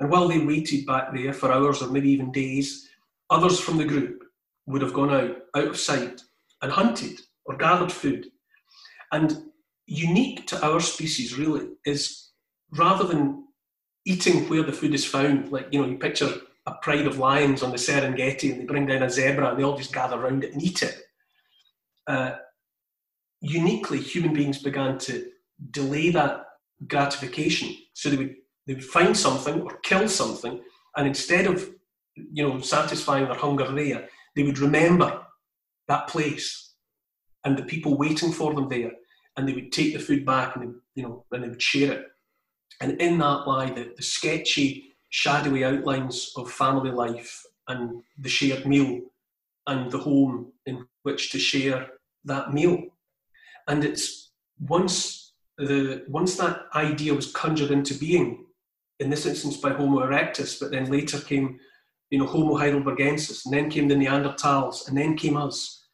[0.00, 2.88] And while they waited back there for hours or maybe even days,
[3.30, 4.24] others from the group
[4.66, 6.22] would have gone out, out of sight,
[6.62, 8.26] and hunted or gathered food.
[9.12, 9.44] And
[9.86, 12.30] unique to our species, really, is
[12.70, 13.44] rather than
[14.04, 15.50] eating where the food is found.
[15.50, 16.32] Like, you know, you picture
[16.66, 19.62] a pride of lions on the Serengeti and they bring down a zebra and they
[19.62, 21.02] all just gather around it and eat it.
[22.06, 22.36] Uh,
[23.40, 25.30] uniquely, human beings began to
[25.70, 26.44] delay that
[26.86, 27.74] gratification.
[27.94, 28.36] So they would,
[28.68, 30.60] they would find something or kill something,
[30.96, 31.70] and instead of
[32.14, 35.22] you know satisfying their hunger there, they would remember
[35.88, 36.74] that place
[37.44, 38.92] and the people waiting for them there,
[39.36, 41.92] and they would take the food back and they, you know and they would share
[41.92, 42.06] it.
[42.82, 48.66] And in that lie the, the sketchy, shadowy outlines of family life and the shared
[48.66, 49.00] meal
[49.66, 51.88] and the home in which to share
[52.24, 52.82] that meal.
[53.66, 58.44] And it's once the once that idea was conjured into being,
[59.00, 61.58] in this instance by Homo erectus, but then later came,
[62.10, 65.86] you know, Homo heidelbergensis, and then came the Neanderthals, and then came us.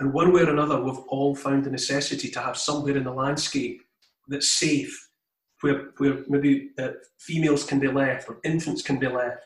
[0.00, 3.12] And one way or another, we've all found the necessity to have somewhere in the
[3.12, 3.82] landscape
[4.28, 5.08] that's safe,
[5.60, 9.44] where, where maybe uh, females can be left or infants can be left.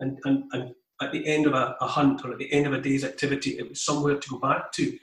[0.00, 2.72] And, and, and at the end of a, a hunt or at the end of
[2.72, 4.98] a day's activity, it was somewhere to go back to.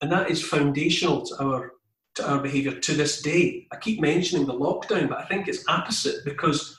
[0.00, 1.72] And that is foundational to our
[2.16, 3.66] to our behaviour to this day.
[3.72, 6.78] I keep mentioning the lockdown, but I think it's opposite because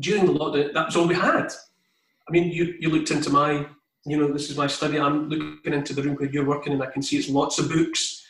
[0.00, 1.52] during the lockdown, that was all we had.
[2.28, 3.66] I mean, you, you looked into my,
[4.04, 4.98] you know, this is my study.
[4.98, 7.70] I'm looking into the room where you're working, and I can see it's lots of
[7.70, 8.24] books,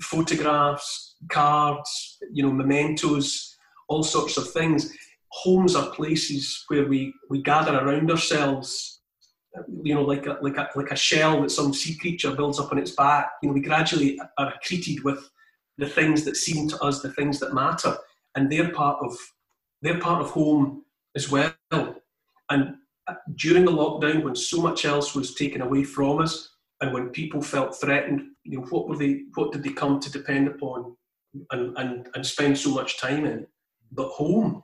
[0.00, 3.56] photographs, cards, you know, mementos,
[3.88, 4.92] all sorts of things.
[5.28, 8.94] Homes are places where we, we gather around ourselves
[9.82, 12.72] you know, like a, like a, like a shell that some sea creature builds up
[12.72, 13.30] on its back.
[13.42, 15.30] You know, we gradually are accreted with
[15.78, 17.96] the things that seem to us the things that matter,
[18.34, 19.16] and they're part of
[19.82, 20.84] they're part of home
[21.14, 21.54] as well.
[22.50, 22.76] And
[23.34, 27.42] during the lockdown, when so much else was taken away from us, and when people
[27.42, 29.22] felt threatened, you know, what were they?
[29.34, 30.96] What did they come to depend upon,
[31.50, 33.46] and and and spend so much time in?
[33.92, 34.62] But home,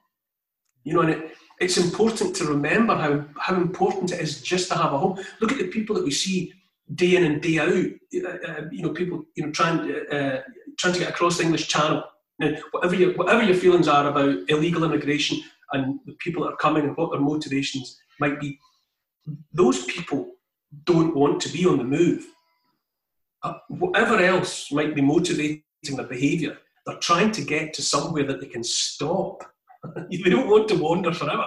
[0.84, 4.76] you know, and it, it's important to remember how how important it is just to
[4.76, 5.18] have a home.
[5.40, 6.52] Look at the people that we see
[6.94, 8.24] day in and day out.
[8.24, 10.42] Uh, uh you know, people you know trying uh,
[10.78, 12.04] trying to get across the English Channel.
[12.38, 16.56] Now, whatever your whatever your feelings are about illegal immigration and the people that are
[16.56, 18.58] coming and what their motivations might be,
[19.52, 20.32] those people
[20.84, 22.26] don't want to be on the move.
[23.42, 25.62] Uh, whatever else might be motivating
[25.96, 26.56] their behaviour,
[26.86, 29.42] they're trying to get to somewhere that they can stop.
[30.10, 31.46] they don't want to wander forever.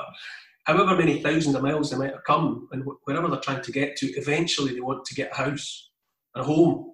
[0.66, 3.96] However many thousands of miles they might have come, and wherever they're trying to get
[3.98, 5.90] to, eventually they want to get a house,
[6.36, 6.94] a home,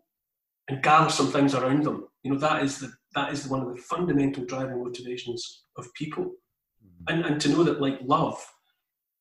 [0.69, 2.07] and gather some things around them.
[2.23, 6.25] You know, that is the that is one of the fundamental driving motivations of people,
[6.25, 7.03] mm-hmm.
[7.07, 8.39] and and to know that like love,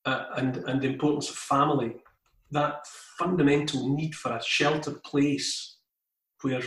[0.04, 1.96] uh, and and the importance of family,
[2.50, 2.86] that
[3.18, 5.76] fundamental need for a sheltered place
[6.42, 6.62] where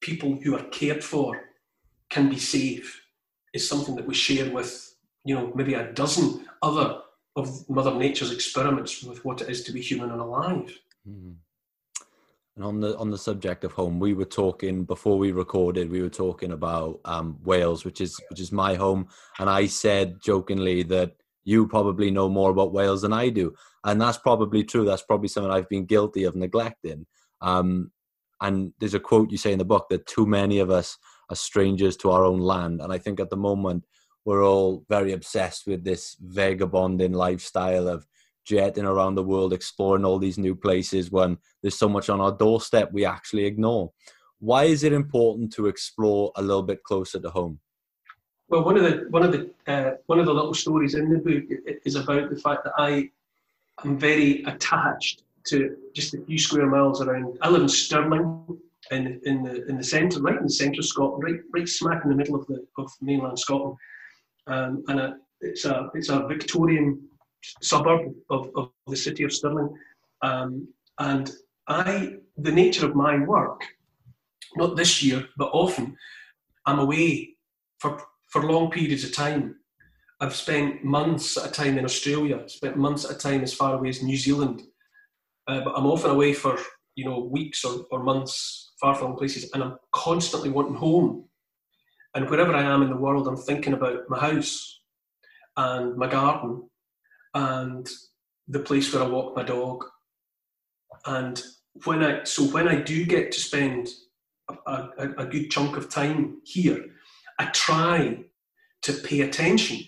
[0.00, 1.40] people who are cared for
[2.10, 3.02] can be safe
[3.52, 7.00] is something that we share with you know maybe a dozen other
[7.36, 10.76] of Mother Nature's experiments with what it is to be human and alive.
[11.08, 11.36] Mm.
[12.56, 15.90] And on the on the subject of home, we were talking before we recorded.
[15.90, 19.08] We were talking about um, Wales, which is which is my home,
[19.38, 21.12] and I said jokingly that
[21.44, 24.84] you probably know more about Wales than I do, and that's probably true.
[24.84, 27.06] That's probably something I've been guilty of neglecting.
[27.40, 27.92] Um,
[28.42, 31.36] and there's a quote you say in the book that too many of us are
[31.36, 33.84] strangers to our own land, and I think at the moment
[34.24, 38.06] we're all very obsessed with this vagabonding lifestyle of
[38.50, 42.32] jetting around the world, exploring all these new places when there's so much on our
[42.32, 43.92] doorstep we actually ignore.
[44.40, 47.60] Why is it important to explore a little bit closer to home?
[48.48, 51.18] Well, one of the one of the uh, one of the little stories in the
[51.18, 51.44] book
[51.84, 53.10] is about the fact that I
[53.84, 57.38] am very attached to just a few square miles around.
[57.42, 58.58] I live in Stirling,
[58.90, 62.02] in in the in the centre, right in the centre of Scotland, right right smack
[62.02, 63.76] in the middle of the of mainland Scotland,
[64.48, 67.09] um, and a, it's a it's a Victorian
[67.62, 69.74] suburb of, of the city of Stirling.
[70.22, 71.30] Um, and
[71.68, 73.62] I, the nature of my work,
[74.56, 75.96] not this year, but often,
[76.66, 77.36] I'm away
[77.78, 79.56] for, for long periods of time.
[80.20, 83.74] I've spent months at a time in Australia, spent months at a time as far
[83.74, 84.62] away as New Zealand.
[85.48, 86.58] Uh, but I'm often away for,
[86.94, 91.24] you know, weeks or, or months, far from places, and I'm constantly wanting home.
[92.14, 94.80] And wherever I am in the world, I'm thinking about my house
[95.56, 96.69] and my garden
[97.34, 97.88] and
[98.48, 99.84] the place where I walk my dog.
[101.06, 101.40] And
[101.84, 103.88] when I so when I do get to spend
[104.48, 106.84] a, a, a good chunk of time here,
[107.38, 108.24] I try
[108.82, 109.78] to pay attention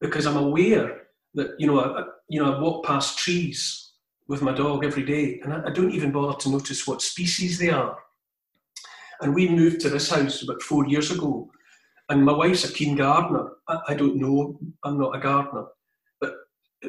[0.00, 1.02] because I'm aware
[1.34, 3.92] that you know I, you know I walk past trees
[4.28, 7.58] with my dog every day, and I, I, don't even bother to notice what species
[7.58, 7.98] they are.
[9.20, 11.50] And we moved to this house about four years ago,
[12.08, 13.50] And my wife's a keen gardener.
[13.68, 15.66] I, I don't know, I'm not a gardener.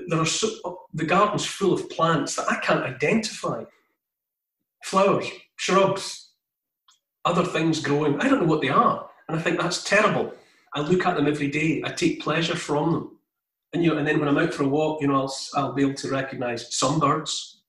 [0.08, 3.64] There are so, oh, the garden's full of plants that I can't identify.
[4.84, 6.32] Flowers, shrubs,
[7.24, 8.20] other things growing.
[8.20, 9.10] I don't know what they are.
[9.28, 10.34] And I think that's terrible.
[10.76, 11.82] I look at them every day.
[11.84, 13.20] I take pleasure from them.
[13.74, 15.74] And, you know, and then when I'm out for a walk, you know, I'll, I'll
[15.74, 17.64] be able to recognize some birds.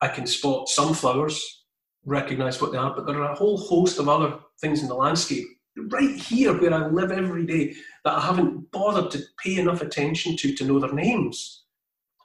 [0.00, 1.64] I can spot some flowers,
[2.04, 4.94] recognize what they are, but there are a whole host of other things in the
[4.94, 5.46] landscape
[5.76, 7.74] right here where I live every day
[8.04, 11.64] that I haven't bothered to pay enough attention to to know their names.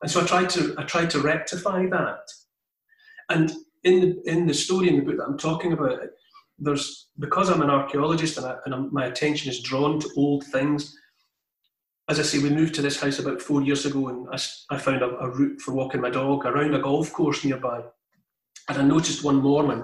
[0.02, 2.28] And so I tried to I tried to rectify that.
[3.30, 3.52] And
[3.84, 6.00] in the in the story in the book that I'm talking about,
[6.58, 10.98] there's because I'm an archaeologist and, I, and my attention is drawn to old things.
[12.10, 14.78] As I say, we moved to this house about four years ago, and I, I
[14.78, 17.84] found a, a route for walking my dog around a golf course nearby.
[18.68, 19.84] And I noticed one morning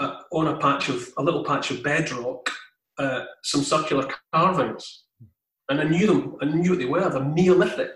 [0.00, 2.50] uh, on a patch of a little patch of bedrock
[2.98, 5.04] uh, some circular carvings,
[5.68, 6.36] and I knew them.
[6.40, 7.08] I knew what they were.
[7.08, 7.90] They're Neolithic,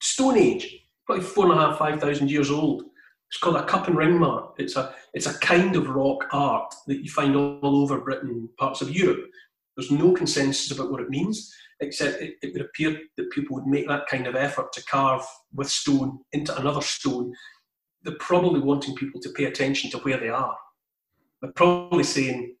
[0.00, 2.84] Stone Age, probably four and a half, five thousand years old.
[3.28, 4.54] It's called a cup and ring mark.
[4.58, 8.82] It's a it's a kind of rock art that you find all, over Britain, parts
[8.82, 9.24] of Europe.
[9.76, 13.66] There's no consensus about what it means, except it, it would appear that people would
[13.66, 17.32] make that kind of effort to carve with stone into another stone.
[18.02, 20.56] They're probably wanting people to pay attention to where they are.
[21.42, 22.54] They're probably saying,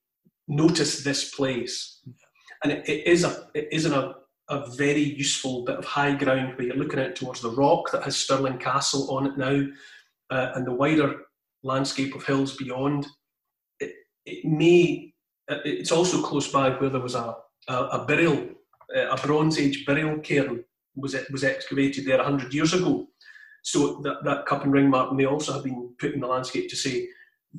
[0.48, 2.02] notice this place.
[2.64, 4.14] And it, it is a it is a,
[4.48, 8.04] a very useful bit of high ground where you're looking out towards the rock that
[8.04, 9.66] has Stirling Castle on it now,
[10.30, 11.22] uh, and the wider
[11.62, 13.06] landscape of hills beyond.
[13.80, 13.92] It,
[14.24, 15.12] it may
[15.50, 17.36] uh, it's also close by where there was a
[17.68, 18.48] a, a burial
[18.94, 23.08] uh, a Bronze Age burial cairn was it was excavated there hundred years ago.
[23.62, 26.70] So that, that cup and ring mark may also have been put in the landscape
[26.70, 27.08] to say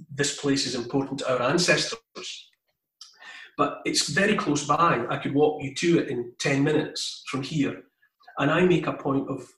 [0.09, 2.46] this place is important to our ancestors
[3.57, 5.05] but it's very close by.
[5.09, 7.83] I could walk you to it in 10 minutes from here.
[8.37, 9.49] And I make a point of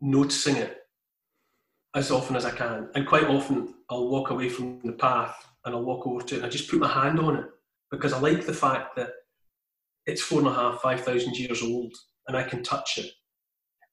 [0.00, 0.78] noticing it
[1.94, 2.88] as often as I can.
[2.94, 5.34] And quite often I'll walk away from the path
[5.64, 7.46] and I'll walk over to it and I just put my hand on it
[7.90, 9.10] because I like the fact that
[10.06, 11.94] it's four and a half, five thousand years old
[12.28, 13.10] and I can touch it.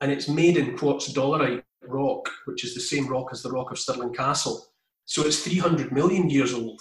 [0.02, 3.72] And it's made in quartz dolerite rock, which is the same rock as the rock
[3.72, 4.66] of Stirling Castle.
[5.06, 6.80] So it's 300 million years old.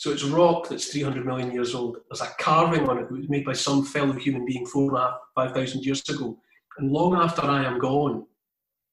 [0.00, 1.98] So it's rock that's 300 million years old.
[2.08, 6.08] There's a carving on it that was made by some fellow human being 5,000 years
[6.08, 6.38] ago.
[6.78, 8.24] And long after I am gone,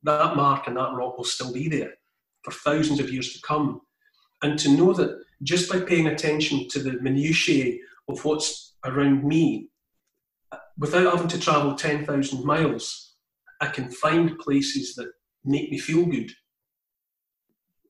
[0.04, 1.94] that mark and that rock will still be there
[2.44, 3.80] for thousands of years to come.
[4.42, 7.78] And to know that just by paying attention to the minutiae
[8.10, 9.70] of what's around me,
[10.78, 13.14] without having to travel 10,000 miles,
[13.62, 15.08] I can find places that
[15.46, 16.34] make me feel good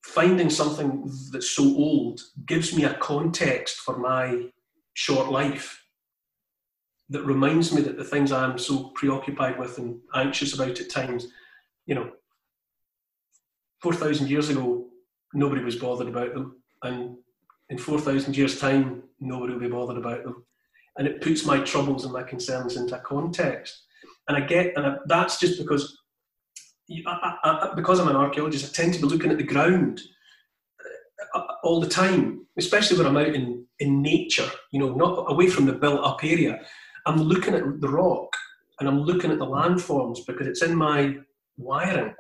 [0.08, 4.46] finding something that's so old gives me a context for my
[4.94, 5.84] short life
[7.10, 11.28] that reminds me that the things I'm so preoccupied with and anxious about at times,
[11.86, 12.10] you know,
[13.82, 14.88] 4,000 years ago,
[15.34, 16.64] nobody was bothered about them.
[16.84, 17.18] And
[17.70, 20.46] in 4,000 years' time, nobody will be bothered about them.
[20.98, 23.84] And it puts my troubles and my concerns into context.
[24.30, 25.98] And I get, and I, that's just because
[27.06, 30.02] I, I, because I'm an archaeologist, I tend to be looking at the ground
[31.34, 35.48] uh, all the time, especially when I'm out in, in nature, you know, not away
[35.50, 36.62] from the built up area.
[37.06, 38.34] I'm looking at the rock
[38.80, 41.18] and I'm looking at the landforms because it's in my
[41.58, 42.14] wiring.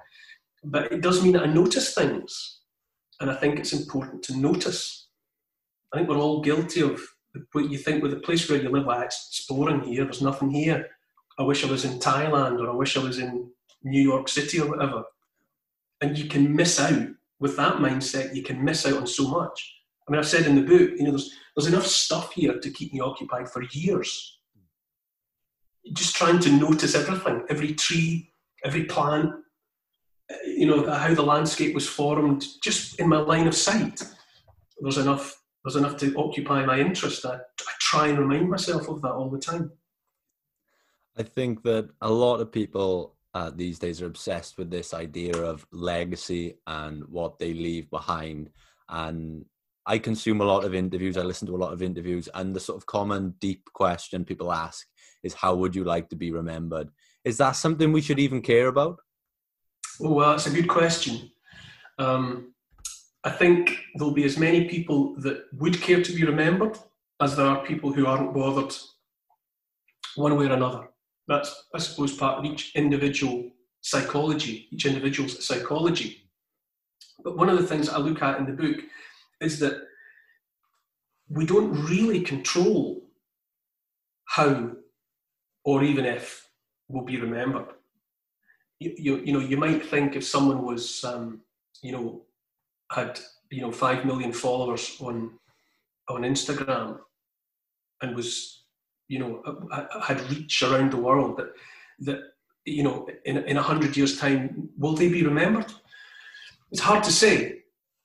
[0.63, 2.59] But it does mean that I notice things.
[3.19, 5.07] And I think it's important to notice.
[5.93, 7.01] I think we're all guilty of
[7.53, 10.49] what you think with the place where you live, well, it's boring here, there's nothing
[10.49, 10.87] here.
[11.39, 13.49] I wish I was in Thailand or I wish I was in
[13.89, 15.03] New York City or whatever.
[16.01, 17.07] And you can miss out
[17.39, 19.75] with that mindset, you can miss out on so much.
[20.07, 22.71] I mean, I've said in the book, you know, there's, there's enough stuff here to
[22.71, 24.39] keep me occupied for years.
[25.93, 28.31] Just trying to notice everything, every tree,
[28.63, 29.31] every plant,
[30.45, 34.01] you know, how the landscape was formed, just in my line of sight.
[34.79, 37.25] There's enough, there's enough to occupy my interest.
[37.25, 39.71] I, I try and remind myself of that all the time.
[41.17, 45.35] I think that a lot of people uh, these days are obsessed with this idea
[45.37, 48.49] of legacy and what they leave behind.
[48.89, 49.45] And
[49.85, 52.59] I consume a lot of interviews, I listen to a lot of interviews, and the
[52.59, 54.87] sort of common deep question people ask
[55.21, 56.89] is, How would you like to be remembered?
[57.23, 58.97] Is that something we should even care about?
[60.01, 61.29] Oh, well, that's a good question.
[61.99, 62.55] Um,
[63.23, 66.75] I think there'll be as many people that would care to be remembered
[67.21, 68.73] as there are people who aren't bothered
[70.15, 70.89] one way or another
[71.27, 73.49] that's, I suppose, part of each individual
[73.81, 76.29] psychology, each individual's psychology.
[77.23, 78.77] But one of the things I look at in the book
[79.41, 79.81] is that
[81.29, 83.01] we don't really control
[84.25, 84.71] how
[85.65, 86.47] or even if
[86.87, 87.67] we'll be remembered.
[88.79, 91.41] You, you, you know, you might think if someone was, um,
[91.81, 92.21] you know,
[92.91, 93.19] had
[93.51, 95.31] you know five million followers on
[96.09, 96.99] on Instagram
[98.01, 98.63] and was
[99.07, 101.49] you know uh, uh, had reach around the world that
[101.99, 102.19] that
[102.65, 105.71] you know in in a hundred years time will they be remembered?
[106.71, 107.53] It's hard to say.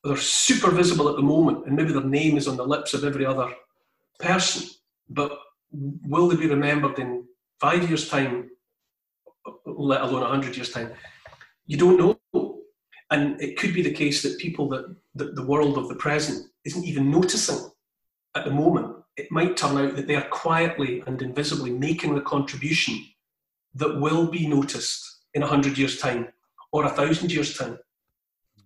[0.05, 3.05] They're super visible at the moment, and maybe their name is on the lips of
[3.05, 3.49] every other
[4.19, 4.69] person.
[5.09, 5.39] But
[5.73, 7.25] will they be remembered in
[7.61, 8.51] five years' time,
[9.65, 10.93] let alone a hundred years' time?
[11.67, 12.63] You don't know.
[13.13, 16.47] And it could be the case that people that, that the world of the present
[16.65, 17.71] isn't even noticing
[18.35, 18.92] at the moment.
[19.17, 23.05] It might turn out that they are quietly and invisibly making the contribution
[23.75, 26.29] that will be noticed in a hundred years' time
[26.73, 27.79] or a thousand years' time.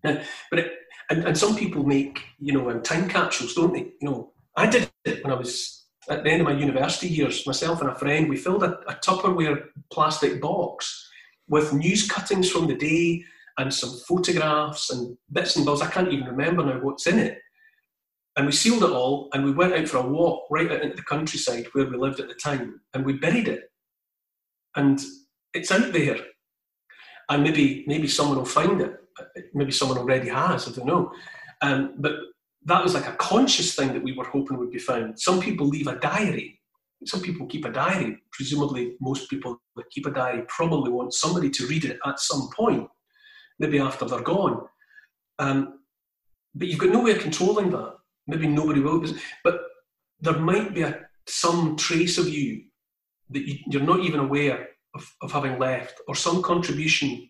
[0.02, 0.72] But it,
[1.10, 3.92] and, and some people make you know time capsules, don't they?
[4.00, 7.46] You know, I did it when I was at the end of my university years.
[7.46, 11.08] Myself and a friend, we filled a, a Tupperware plastic box
[11.48, 13.24] with news cuttings from the day
[13.58, 15.80] and some photographs and bits and bobs.
[15.80, 17.38] I can't even remember now what's in it.
[18.36, 20.96] And we sealed it all and we went out for a walk right out into
[20.96, 23.70] the countryside where we lived at the time and we buried it.
[24.76, 25.00] And
[25.54, 26.18] it's out there.
[27.28, 28.94] And maybe maybe someone will find it.
[29.54, 31.12] Maybe someone already has, I don't know.
[31.62, 32.12] Um, but
[32.66, 35.18] that was like a conscious thing that we were hoping would be found.
[35.18, 36.60] Some people leave a diary.
[37.06, 38.18] Some people keep a diary.
[38.32, 42.50] Presumably, most people that keep a diary probably want somebody to read it at some
[42.54, 42.88] point
[43.58, 44.62] maybe after they're gone.
[45.38, 45.80] Um,
[46.54, 47.94] but you've got no way of controlling that.
[48.26, 49.04] Maybe nobody will.
[49.44, 49.60] But
[50.20, 52.64] there might be a, some trace of you
[53.30, 57.28] that you, are not even aware of, of having left, or some contribution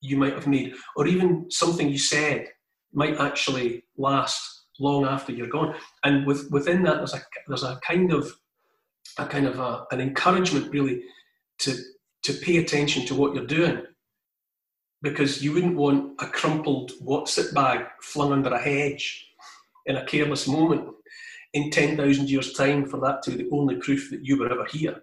[0.00, 2.46] you might have made, or even something you said
[2.92, 5.74] might actually last long after you're gone.
[6.04, 8.32] And with, within that, there's a there's a kind of
[9.18, 11.02] a kind of a, an encouragement really
[11.60, 11.76] to
[12.22, 13.82] to pay attention to what you're doing
[15.02, 19.26] because you wouldn't want a crumpled What's-it bag flung under a hedge
[19.86, 20.88] in a careless moment
[21.52, 24.64] in 10,000 years' time for that to be the only proof that you were ever
[24.64, 25.02] here.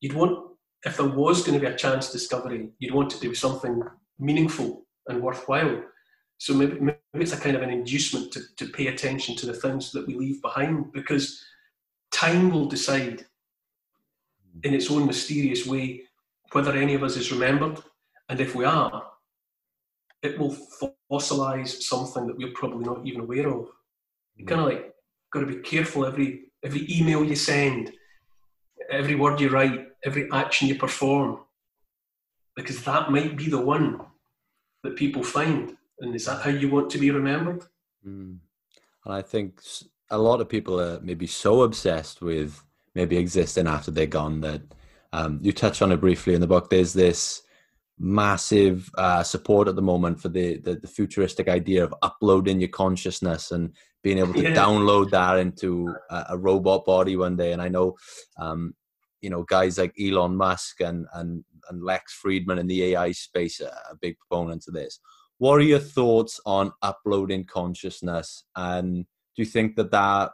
[0.00, 0.52] You'd want,
[0.84, 3.82] if there was going to be a chance discovery, you'd want to do something
[4.18, 5.82] meaningful and worthwhile.
[6.38, 9.54] So maybe, maybe it's a kind of an inducement to, to pay attention to the
[9.54, 11.42] things that we leave behind because
[12.12, 13.24] time will decide
[14.62, 16.02] in its own mysterious way
[16.52, 17.78] whether any of us is remembered
[18.28, 19.04] and if we are,
[20.22, 20.56] it will
[21.10, 23.68] fossilize something that we're probably not even aware of.
[24.36, 24.94] You kind of like
[25.32, 27.92] got to be careful every every email you send,
[28.90, 31.40] every word you write, every action you perform,
[32.54, 34.00] because that might be the one
[34.82, 35.76] that people find.
[36.00, 37.64] And is that how you want to be remembered?
[38.06, 38.38] Mm.
[39.04, 39.60] And I think
[40.10, 42.62] a lot of people are maybe so obsessed with
[42.94, 44.62] maybe existing after they're gone that
[45.12, 46.68] um, you touch on it briefly in the book.
[46.68, 47.42] There's this
[47.98, 52.68] massive uh, support at the moment for the, the, the futuristic idea of uploading your
[52.68, 53.72] consciousness and
[54.06, 54.54] being able to yeah.
[54.54, 57.50] download that into a, a, robot body one day.
[57.50, 57.96] And I know,
[58.38, 58.72] um,
[59.20, 63.60] you know, guys like Elon Musk and and and Lex Fridman in the AI space
[63.60, 65.00] are a big proponents of this.
[65.38, 68.44] What are your thoughts on uploading consciousness?
[68.54, 70.30] And do you think that that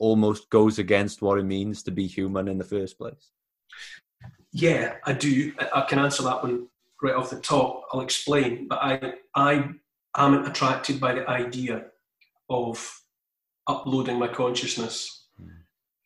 [0.00, 3.30] almost goes against what it means to be human in the first place?
[4.50, 5.52] Yeah, I do.
[5.72, 6.66] I can answer that one
[7.00, 7.84] right off the top.
[7.92, 9.70] I'll explain, but I I
[10.16, 11.84] am attracted by the idea
[12.48, 13.00] of
[13.66, 15.48] uploading my consciousness mm.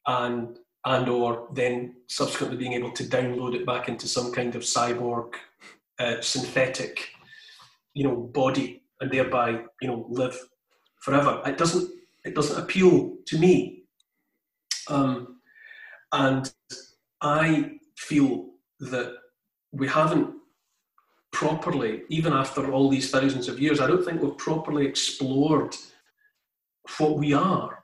[0.07, 4.63] and and or then subsequently being able to download it back into some kind of
[4.63, 5.35] cyborg
[5.99, 7.11] uh, synthetic
[7.95, 10.37] you know body and thereby you know live
[11.01, 11.91] forever it doesn't
[12.25, 13.85] it doesn't appeal to me
[14.89, 15.39] um,
[16.13, 16.53] and
[17.21, 18.47] i feel
[18.81, 19.15] that
[19.73, 20.35] we haven't
[21.33, 25.75] properly, even after all these thousands of years, I don't think we've properly explored
[26.99, 27.79] what we are.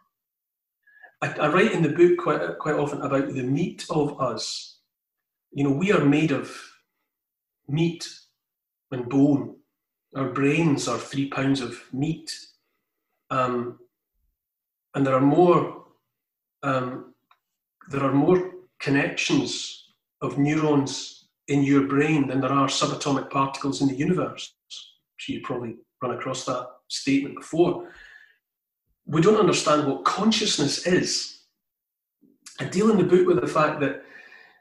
[1.23, 4.81] I, I, write in the book quite, quite often about the meat of us.
[5.53, 6.55] You know, we are made of
[7.69, 8.09] meat
[8.91, 9.57] and bone.
[10.15, 12.33] Our brains are three pounds of meat.
[13.31, 13.79] Um,
[14.95, 15.85] and there are more
[16.63, 17.15] um,
[17.91, 23.89] there are more connections of neurons in your brain than there are subatomic particles in
[23.89, 24.53] the universe.
[25.19, 27.91] So you probably run across that statement before.
[29.09, 31.41] We don't understand what consciousness is.
[32.61, 34.03] I deal in the book with the fact that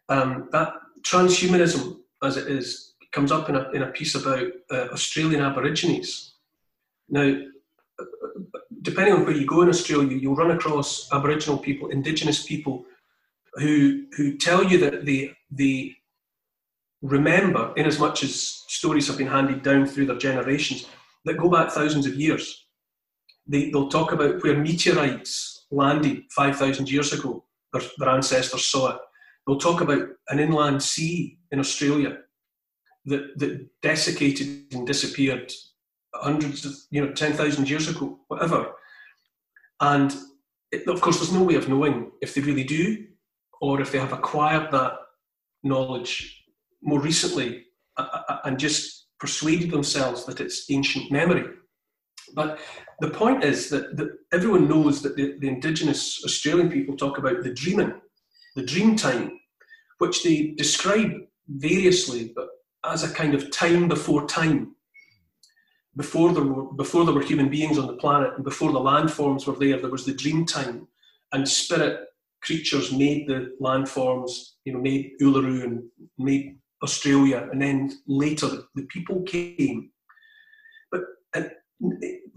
[0.09, 4.87] um, that transhumanism, as it is, comes up in a, in a piece about uh,
[4.93, 6.35] Australian Aborigines.
[7.09, 7.41] Now,
[8.81, 12.85] depending on where you go in Australia, you'll run across Aboriginal people, Indigenous people
[13.55, 15.95] who who tell you that they they
[17.01, 20.87] remember, in as much as stories have been handed down through their generations,
[21.25, 22.66] that go back thousands of years.
[23.47, 27.43] They, they'll talk about where meteorites landed 5,000 years ago,
[27.73, 29.01] their, their ancestors saw it.
[29.45, 32.17] They'll talk about an inland sea in Australia
[33.05, 35.51] that, that desiccated and disappeared
[36.13, 38.73] hundreds of, you know, 10,000 years ago, whatever.
[39.79, 40.15] And
[40.71, 43.05] it, of course, there's no way of knowing if they really do
[43.61, 44.93] or if they have acquired that
[45.63, 46.45] knowledge
[46.81, 47.65] more recently
[47.97, 51.45] uh, uh, uh, and just persuaded themselves that it's ancient memory.
[52.33, 52.59] But
[52.99, 57.43] the point is that, that everyone knows that the, the indigenous Australian people talk about
[57.43, 57.93] the dreaming,
[58.55, 59.39] the dream time,
[59.99, 61.11] which they describe
[61.47, 62.47] variously, but
[62.85, 64.75] as a kind of time before time.
[65.95, 69.47] Before there, were, before there were human beings on the planet and before the landforms
[69.47, 70.87] were there, there was the dream time.
[71.31, 72.07] And spirit
[72.41, 74.31] creatures made the landforms,
[74.63, 75.83] you know, made Uluru and
[76.17, 79.91] made Australia, and then later the people came.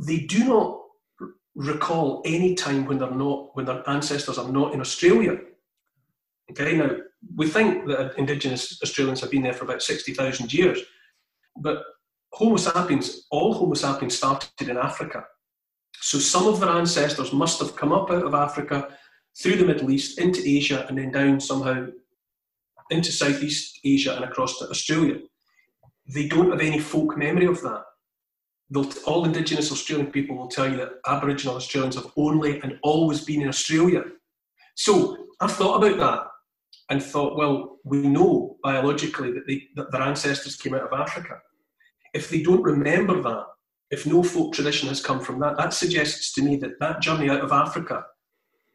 [0.01, 0.81] They do not
[1.55, 5.39] recall any time when they're not, when their ancestors are not in Australia.
[6.51, 6.97] Okay, now
[7.37, 10.81] we think that Indigenous Australians have been there for about 60,000 years,
[11.57, 11.83] but
[12.33, 15.25] Homo sapiens, all Homo sapiens started in Africa.
[16.01, 18.97] So some of their ancestors must have come up out of Africa
[19.39, 21.87] through the Middle East into Asia and then down somehow
[22.91, 25.19] into Southeast Asia and across to Australia.
[26.13, 27.85] They don't have any folk memory of that.
[29.05, 33.43] All Indigenous Australian people will tell you that Aboriginal Australians have only and always been
[33.43, 34.05] in Australia.
[34.77, 36.27] So I've thought about that
[36.91, 41.39] and thought, well, we know biologically that, they, that their ancestors came out of Africa.
[42.14, 43.45] If they don't remember that,
[43.91, 47.29] if no folk tradition has come from that, that suggests to me that that journey
[47.29, 48.05] out of Africa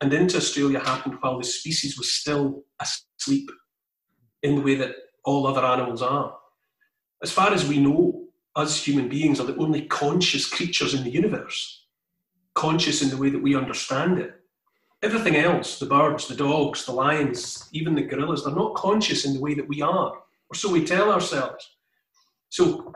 [0.02, 3.50] and into Australia happened while the species was still asleep
[4.44, 6.38] in the way that all other animals are.
[7.24, 8.25] As far as we know,
[8.56, 11.86] us human beings are the only conscious creatures in the universe,
[12.54, 14.34] conscious in the way that we understand it.
[15.04, 19.34] Everything else, the birds, the dogs, the lions, even the gorillas, they're not conscious in
[19.34, 20.14] the way that we are,
[20.50, 21.76] or so we tell ourselves.
[22.50, 22.94] So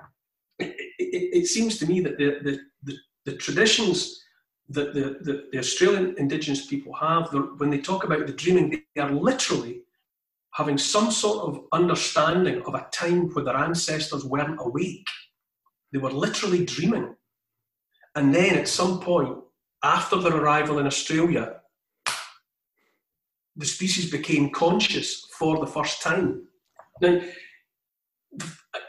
[0.57, 4.23] it, it, it seems to me that the, the, the, the traditions
[4.69, 9.01] that the, the, the, Australian Indigenous people have, when they talk about the dreaming, they
[9.01, 9.81] are literally
[10.51, 15.07] having some sort of understanding of a time when their ancestors weren't awake.
[15.91, 17.15] They were literally dreaming.
[18.15, 19.37] And then at some point,
[19.83, 21.61] after their arrival in Australia,
[23.55, 26.47] the species became conscious for the first time.
[27.01, 27.21] Now,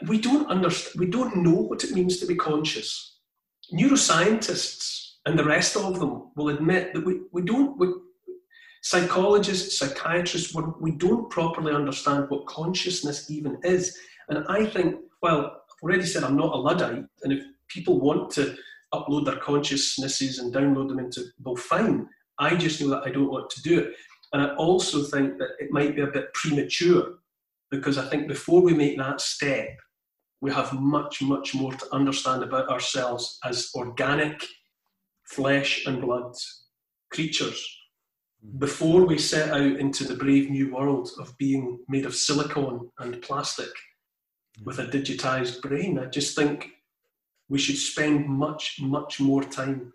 [0.07, 3.19] we don't understand, we don't know what it means to be conscious.
[3.73, 7.87] Neuroscientists and the rest of them will admit that we, we don't, we,
[8.83, 13.95] Psychologists, psychiatrists, we don't properly understand what consciousness even is.
[14.27, 18.55] And I think, well, already said I'm not a Luddite, and if people want to
[18.93, 22.07] upload their consciousnesses and download them into, well, fine.
[22.39, 23.93] I just know that I don't want to do it.
[24.33, 27.19] And I also think that it might be a bit premature
[27.69, 29.69] because I think before we make that step,
[30.41, 34.43] we have much, much more to understand about ourselves as organic
[35.25, 36.33] flesh and blood
[37.11, 37.65] creatures
[38.43, 38.57] hmm.
[38.57, 43.21] before we set out into the brave new world of being made of silicon and
[43.21, 43.69] plastic
[44.63, 46.71] with a digitized brain, I just think
[47.49, 49.93] we should spend much, much more time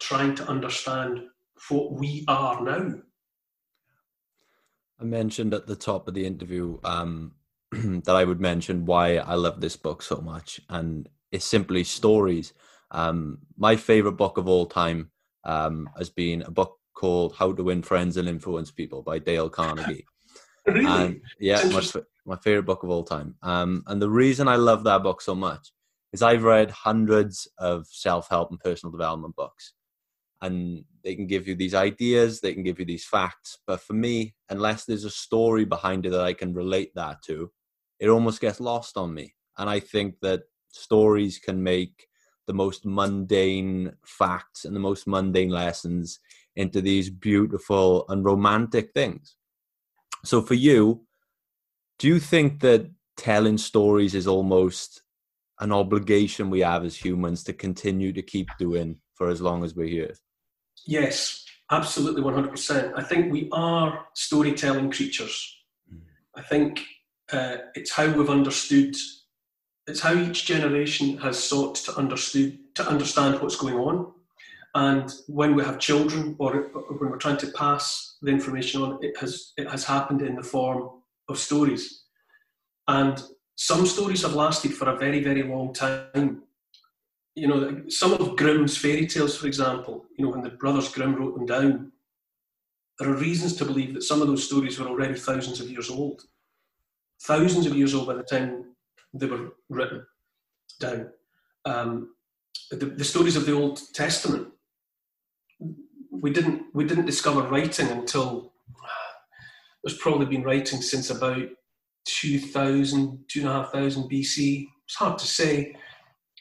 [0.00, 1.20] trying to understand
[1.68, 2.94] what we are now.
[5.00, 7.34] I mentioned at the top of the interview um,
[7.72, 12.52] that I would mention why I love this book so much, and it's simply stories.
[12.90, 15.10] Um, my favorite book of all time
[15.44, 19.48] um, has been a book called How to Win Friends and Influence People by Dale
[19.48, 20.06] Carnegie.
[20.66, 20.86] really?
[20.86, 21.82] And yeah, my,
[22.28, 23.34] my favorite book of all time.
[23.42, 25.72] Um, and the reason I love that book so much
[26.12, 29.72] is I've read hundreds of self help and personal development books.
[30.40, 33.58] And they can give you these ideas, they can give you these facts.
[33.66, 37.50] But for me, unless there's a story behind it that I can relate that to,
[37.98, 39.34] it almost gets lost on me.
[39.56, 42.06] And I think that stories can make
[42.46, 46.20] the most mundane facts and the most mundane lessons
[46.56, 49.36] into these beautiful and romantic things.
[50.24, 51.06] So for you,
[51.98, 55.02] do you think that telling stories is almost
[55.60, 59.74] an obligation we have as humans to continue to keep doing for as long as
[59.74, 60.14] we're here?
[60.86, 62.92] Yes, absolutely 100%.
[62.96, 65.56] I think we are storytelling creatures.
[65.92, 66.00] Mm.
[66.36, 66.84] I think
[67.32, 68.94] uh, it's how we've understood,
[69.88, 74.12] it's how each generation has sought to understood to understand what's going on.
[74.74, 79.16] And when we have children or when we're trying to pass the information on, it
[79.18, 80.90] has it has happened in the form
[81.28, 82.04] of stories,
[82.86, 83.22] and
[83.56, 86.42] some stories have lasted for a very very long time.
[87.34, 91.14] You know, some of Grimm's fairy tales, for example, you know, when the brothers Grimm
[91.14, 91.92] wrote them down,
[92.98, 95.88] there are reasons to believe that some of those stories were already thousands of years
[95.88, 96.22] old,
[97.22, 98.74] thousands of years old by the time
[99.14, 100.04] they were written
[100.80, 101.10] down.
[101.64, 102.14] Um,
[102.70, 104.48] the, the stories of the Old Testament
[106.20, 108.52] we didn't we didn't discover writing until
[109.82, 111.46] there's probably been writing since about
[112.06, 115.76] 2000 2500 bc it's hard to say.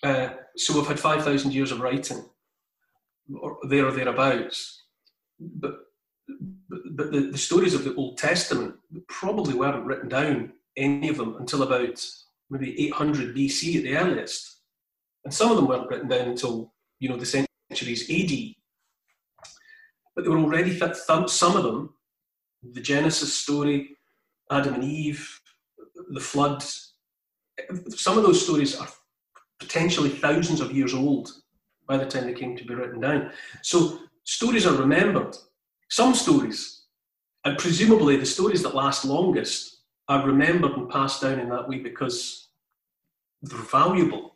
[0.02, 2.24] Uh, so we've had 5000 years of writing
[3.42, 4.84] or there or thereabouts.
[5.40, 5.80] But
[6.70, 8.76] but, the, the stories of the old testament
[9.08, 12.04] probably weren't written down any of them until about
[12.50, 14.62] maybe 800 bc at the earliest.
[15.26, 18.56] And some of them weren't written down until you know the centuries ad
[20.16, 20.96] but they were already fit.
[20.96, 21.94] Some of them,
[22.64, 23.98] the Genesis story,
[24.52, 25.40] Adam and Eve,
[26.10, 26.64] the flood,
[27.90, 28.88] some of those stories are
[29.60, 31.30] potentially thousands of years old
[31.88, 33.32] by the time they came to be written down.
[33.62, 35.36] So stories are remembered.
[35.90, 36.84] Some stories,
[37.46, 41.80] and presumably the stories that last longest, are remembered and passed down in that way
[41.80, 42.50] because
[43.42, 44.36] they're valuable.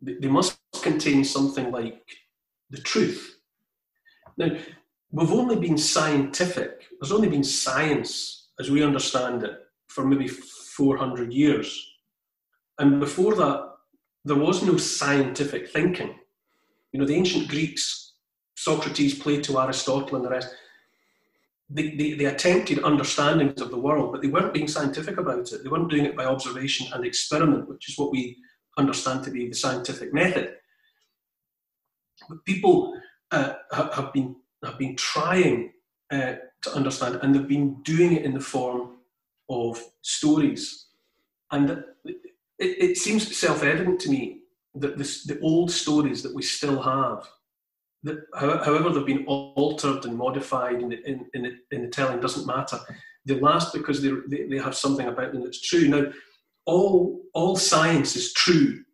[0.00, 2.02] They must contain something like
[2.70, 3.38] the truth
[4.38, 4.56] now,
[5.10, 11.32] we've only been scientific, there's only been science as we understand it for maybe 400
[11.32, 11.96] years.
[12.78, 13.68] And before that,
[14.24, 16.14] there was no scientific thinking.
[16.92, 18.14] You know, the ancient Greeks,
[18.56, 20.54] Socrates, Plato, Aristotle, and the rest,
[21.70, 25.62] they, they, they, attempted understandings of the world, but they weren't being scientific about it.
[25.62, 28.38] They weren't doing it by observation and experiment, which is what we
[28.78, 30.54] understand to be the scientific method.
[32.28, 32.98] But people
[33.30, 35.72] uh, have been have been trying
[36.10, 38.96] uh, to understand, and they've been doing it in the form
[39.48, 40.86] of stories.
[41.50, 41.70] And
[42.04, 42.16] it,
[42.58, 44.40] it seems self-evident to me
[44.74, 47.28] that this, the old stories that we still have,
[48.02, 52.20] that however they've been altered and modified in the, in, in the, in the telling,
[52.20, 52.78] doesn't matter.
[53.24, 55.88] They last because they, they, they have something about them that's true.
[55.88, 56.12] Now,
[56.64, 58.84] all all science is true.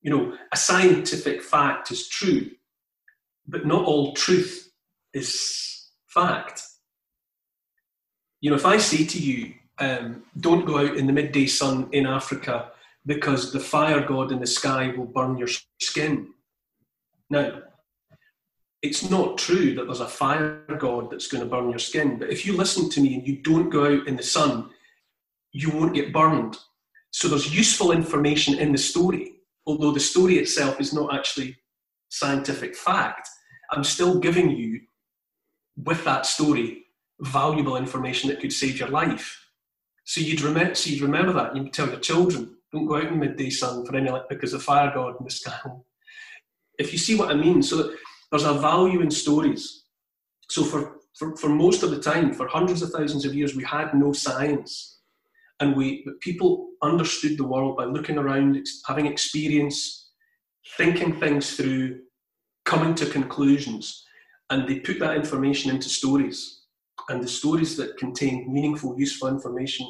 [0.00, 2.50] You know, a scientific fact is true
[3.48, 4.67] but not all truth
[5.14, 6.62] is fact.
[8.40, 11.88] You know, if I say to you, um, don't go out in the midday sun
[11.92, 12.72] in Africa
[13.06, 15.48] because the fire god in the sky will burn your
[15.80, 16.28] skin.
[17.30, 17.62] Now,
[18.82, 22.30] it's not true that there's a fire god that's going to burn your skin, but
[22.30, 24.70] if you listen to me and you don't go out in the sun,
[25.52, 26.56] you won't get burned.
[27.10, 29.32] So there's useful information in the story,
[29.66, 31.56] although the story itself is not actually
[32.10, 33.28] scientific fact.
[33.72, 34.80] I'm still giving you,
[35.84, 36.86] with that story,
[37.20, 39.46] valuable information that could save your life.
[40.04, 41.54] So you'd remember, so you'd remember that.
[41.54, 44.58] You'd tell your children, don't go out in midday sun for any like because the
[44.58, 45.58] fire god in the sky.
[46.78, 47.92] If you see what I mean, so
[48.30, 49.84] there's a value in stories.
[50.48, 53.64] So for, for, for most of the time, for hundreds of thousands of years, we
[53.64, 55.00] had no science.
[55.60, 60.10] And we people understood the world by looking around, having experience,
[60.76, 62.00] thinking things through,
[62.64, 64.04] coming to conclusions,
[64.50, 66.62] and they put that information into stories.
[67.08, 69.86] And the stories that contained meaningful, useful information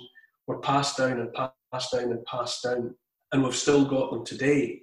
[0.47, 1.33] were passed down and
[1.73, 2.95] passed down and passed down,
[3.33, 4.81] and we've still got them today.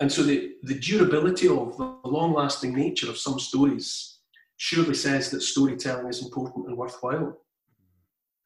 [0.00, 4.18] And so the, the durability of the long lasting nature of some stories
[4.56, 7.36] surely says that storytelling is important and worthwhile.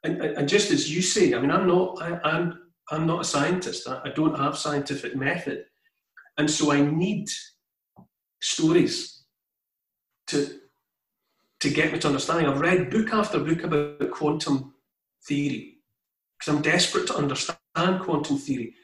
[0.04, 2.58] And, and just as you say, I mean, I'm not, I, I'm,
[2.90, 3.88] I'm not a scientist.
[3.88, 5.64] I, I don't have scientific method.
[6.38, 7.28] And so I need
[8.40, 9.21] stories
[10.32, 10.58] to
[11.60, 12.46] to get me to understanding.
[12.46, 14.74] I've read book after book about quantum
[15.28, 15.78] theory
[16.36, 18.74] because I'm desperate to understand quantum theory,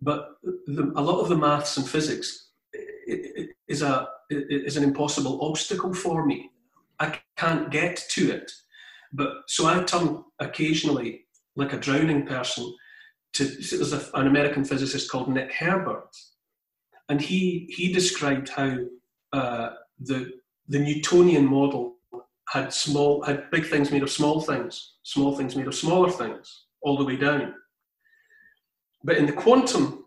[0.00, 2.48] but the, a lot of the maths and physics
[3.68, 6.50] is a is an impossible obstacle for me.
[6.98, 8.50] I can't get to it,
[9.12, 11.26] but so I turn occasionally,
[11.56, 12.72] like a drowning person,
[13.34, 16.16] to there's a, an American physicist called Nick Herbert,
[17.10, 18.78] and he he described how
[19.32, 20.32] uh, the
[20.68, 21.96] the Newtonian model
[22.48, 26.64] had small had big things made of small things, small things made of smaller things,
[26.82, 27.54] all the way down.
[29.02, 30.04] But in the quantum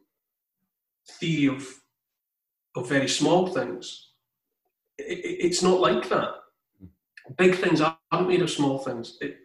[1.20, 1.68] theory of
[2.76, 4.12] of very small things,
[4.98, 6.30] it, it, it's not like that.
[7.38, 9.18] Big things aren't made of small things.
[9.20, 9.38] It,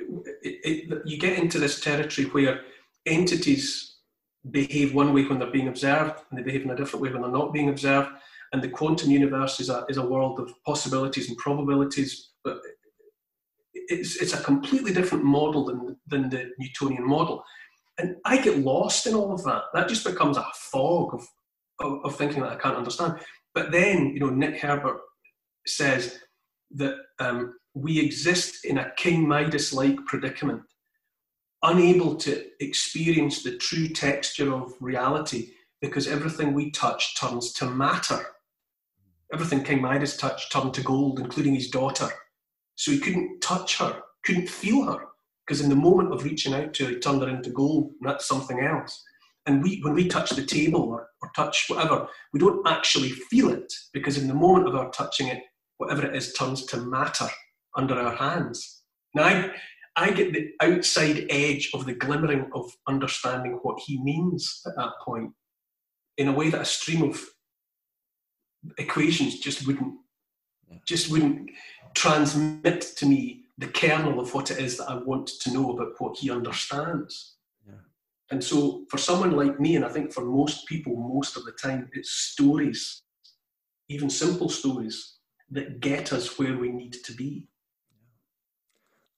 [1.05, 2.61] you get into this territory where
[3.07, 3.97] entities
[4.51, 7.23] behave one way when they're being observed and they behave in a different way when
[7.23, 8.11] they're not being observed.
[8.53, 12.59] And the quantum universe is a, is a world of possibilities and probabilities, but
[13.75, 17.43] it's, it's a completely different model than, than the Newtonian model.
[17.99, 19.65] And I get lost in all of that.
[19.75, 21.27] That just becomes a fog of,
[21.81, 23.21] of, of thinking that I can't understand.
[23.55, 25.01] But then, you know, Nick Herbert
[25.67, 26.19] says
[26.73, 30.63] that um, we exist in a King Midas like predicament,
[31.63, 38.25] unable to experience the true texture of reality because everything we touch turns to matter.
[39.33, 42.09] Everything King Midas touched turned to gold, including his daughter.
[42.75, 45.07] So he couldn't touch her, couldn't feel her,
[45.47, 48.11] because in the moment of reaching out to her, he turned her into gold, and
[48.11, 49.03] that's something else.
[49.47, 53.51] And we, when we touch the table or, or touch whatever, we don't actually feel
[53.51, 55.43] it, because in the moment of our touching it,
[55.79, 57.29] whatever it is turns to matter
[57.77, 58.83] under our hands.
[59.15, 59.51] Now, I,
[59.97, 64.93] I get the outside edge of the glimmering of understanding what he means at that
[65.05, 65.33] point
[66.19, 67.21] in a way that a stream of
[68.79, 69.95] equations just wouldn't
[70.87, 71.51] just wouldn't
[71.95, 75.93] transmit to me the kernel of what it is that I want to know about
[75.99, 77.37] what he understands.
[77.67, 77.75] Yeah.
[78.31, 81.53] And so, for someone like me, and I think for most people, most of the
[81.53, 83.03] time, it's stories,
[83.89, 85.19] even simple stories,
[85.51, 87.47] that get us where we need to be.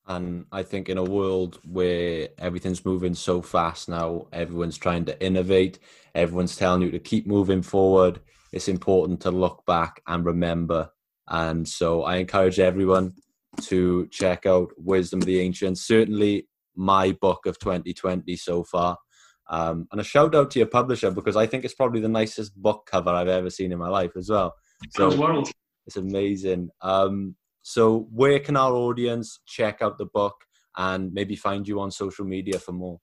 [0.07, 5.25] And I think in a world where everything's moving so fast now, everyone's trying to
[5.25, 5.79] innovate,
[6.15, 8.21] everyone's telling you to keep moving forward.
[8.55, 10.89] It's important to look back and remember.
[11.29, 13.15] And so I encourage everyone
[13.63, 15.85] to check out Wisdom of the Ancients.
[15.85, 16.47] Certainly
[16.77, 18.97] my book of 2020 so far.
[19.51, 22.55] Um, and a shout out to your publisher because I think it's probably the nicest
[22.55, 24.55] book cover I've ever seen in my life as well.
[24.91, 25.51] So world.
[25.89, 26.71] it's amazing.
[26.81, 30.37] Um, so, where can our audience check out the book
[30.77, 33.01] and maybe find you on social media for more?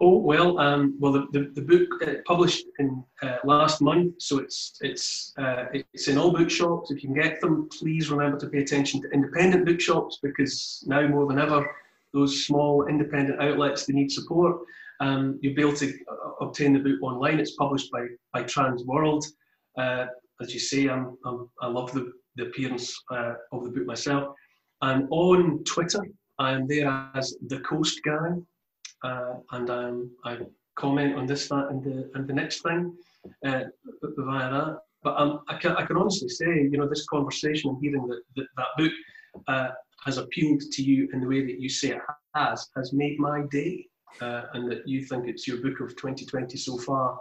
[0.00, 4.38] Oh well, um, well the, the, the book uh, published in uh, last month, so
[4.38, 6.90] it's it's uh, it's in all bookshops.
[6.90, 11.06] If you can get them, please remember to pay attention to independent bookshops because now
[11.06, 11.64] more than ever,
[12.12, 14.62] those small independent outlets they need support.
[15.00, 17.38] Um, you'll be able to uh, obtain the book online.
[17.38, 19.24] It's published by by Transworld.
[19.78, 20.06] Uh,
[20.40, 24.34] as you say, I'm, I'm, i love the the appearance uh, of the book myself.
[24.80, 26.04] I'm on Twitter.
[26.38, 28.30] I'm there as the Coast Guy,
[29.04, 30.38] uh, and um, I
[30.76, 32.96] comment on this, that, and the and the next thing
[33.46, 33.64] uh,
[34.02, 34.78] via that.
[35.02, 38.22] But um, I can I can honestly say, you know, this conversation and hearing that
[38.36, 38.92] that, that book
[39.46, 39.68] uh,
[40.04, 41.98] has appealed to you in the way that you say it
[42.34, 43.86] has has made my day,
[44.20, 47.18] uh, and that you think it's your book of 2020 so far.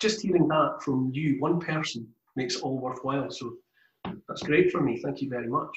[0.00, 2.06] Just hearing that from you, one person,
[2.36, 3.30] makes it all worthwhile.
[3.30, 3.54] So
[4.28, 5.00] that's great for me.
[5.02, 5.76] Thank you very much.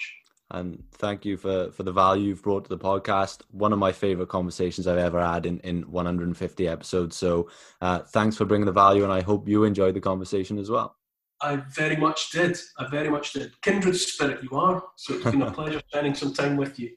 [0.51, 3.41] And thank you for, for the value you've brought to the podcast.
[3.51, 7.15] One of my favorite conversations I've ever had in, in 150 episodes.
[7.15, 7.49] So
[7.79, 10.97] uh, thanks for bringing the value, and I hope you enjoyed the conversation as well.
[11.41, 12.57] I very much did.
[12.77, 13.59] I very much did.
[13.61, 14.83] Kindred spirit, you are.
[14.97, 16.91] So it's been a pleasure spending some time with you.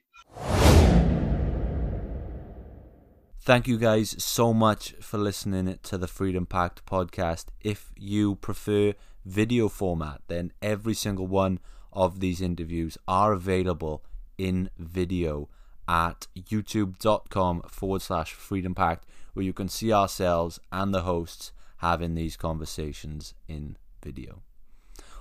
[3.40, 7.46] Thank you guys so much for listening to the Freedom Pact podcast.
[7.61, 8.94] If you prefer
[9.24, 11.61] video format, then every single one
[11.95, 14.05] of these interviews are available
[14.36, 15.49] in video
[15.88, 22.14] at youtube.com forward slash freedom pact, where you can see ourselves and the hosts having
[22.14, 24.42] these conversations in video.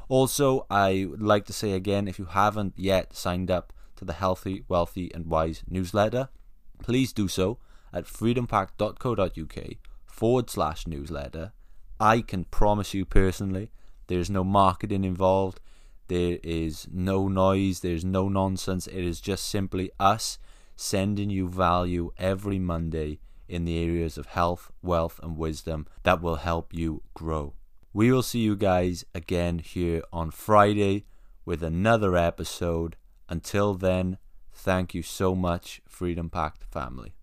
[0.10, 4.14] Also, I would like to say again if you haven't yet signed up to the
[4.14, 6.30] Healthy, Wealthy, and Wise newsletter,
[6.82, 7.60] please do so
[7.94, 11.54] at freedompact.co.uk forward slash newsletter.
[12.00, 13.72] I can promise you personally
[14.08, 15.60] there's no marketing involved.
[16.08, 17.80] There is no noise.
[17.80, 18.88] There's no nonsense.
[18.88, 20.38] It is just simply us
[20.76, 26.38] sending you value every Monday in the areas of health, wealth, and wisdom that will
[26.38, 27.54] help you grow.
[27.94, 31.06] We will see you guys again here on Friday
[31.46, 32.96] with another episode.
[33.30, 34.18] Until then,
[34.52, 37.14] thank you so much, Freedom Pact family.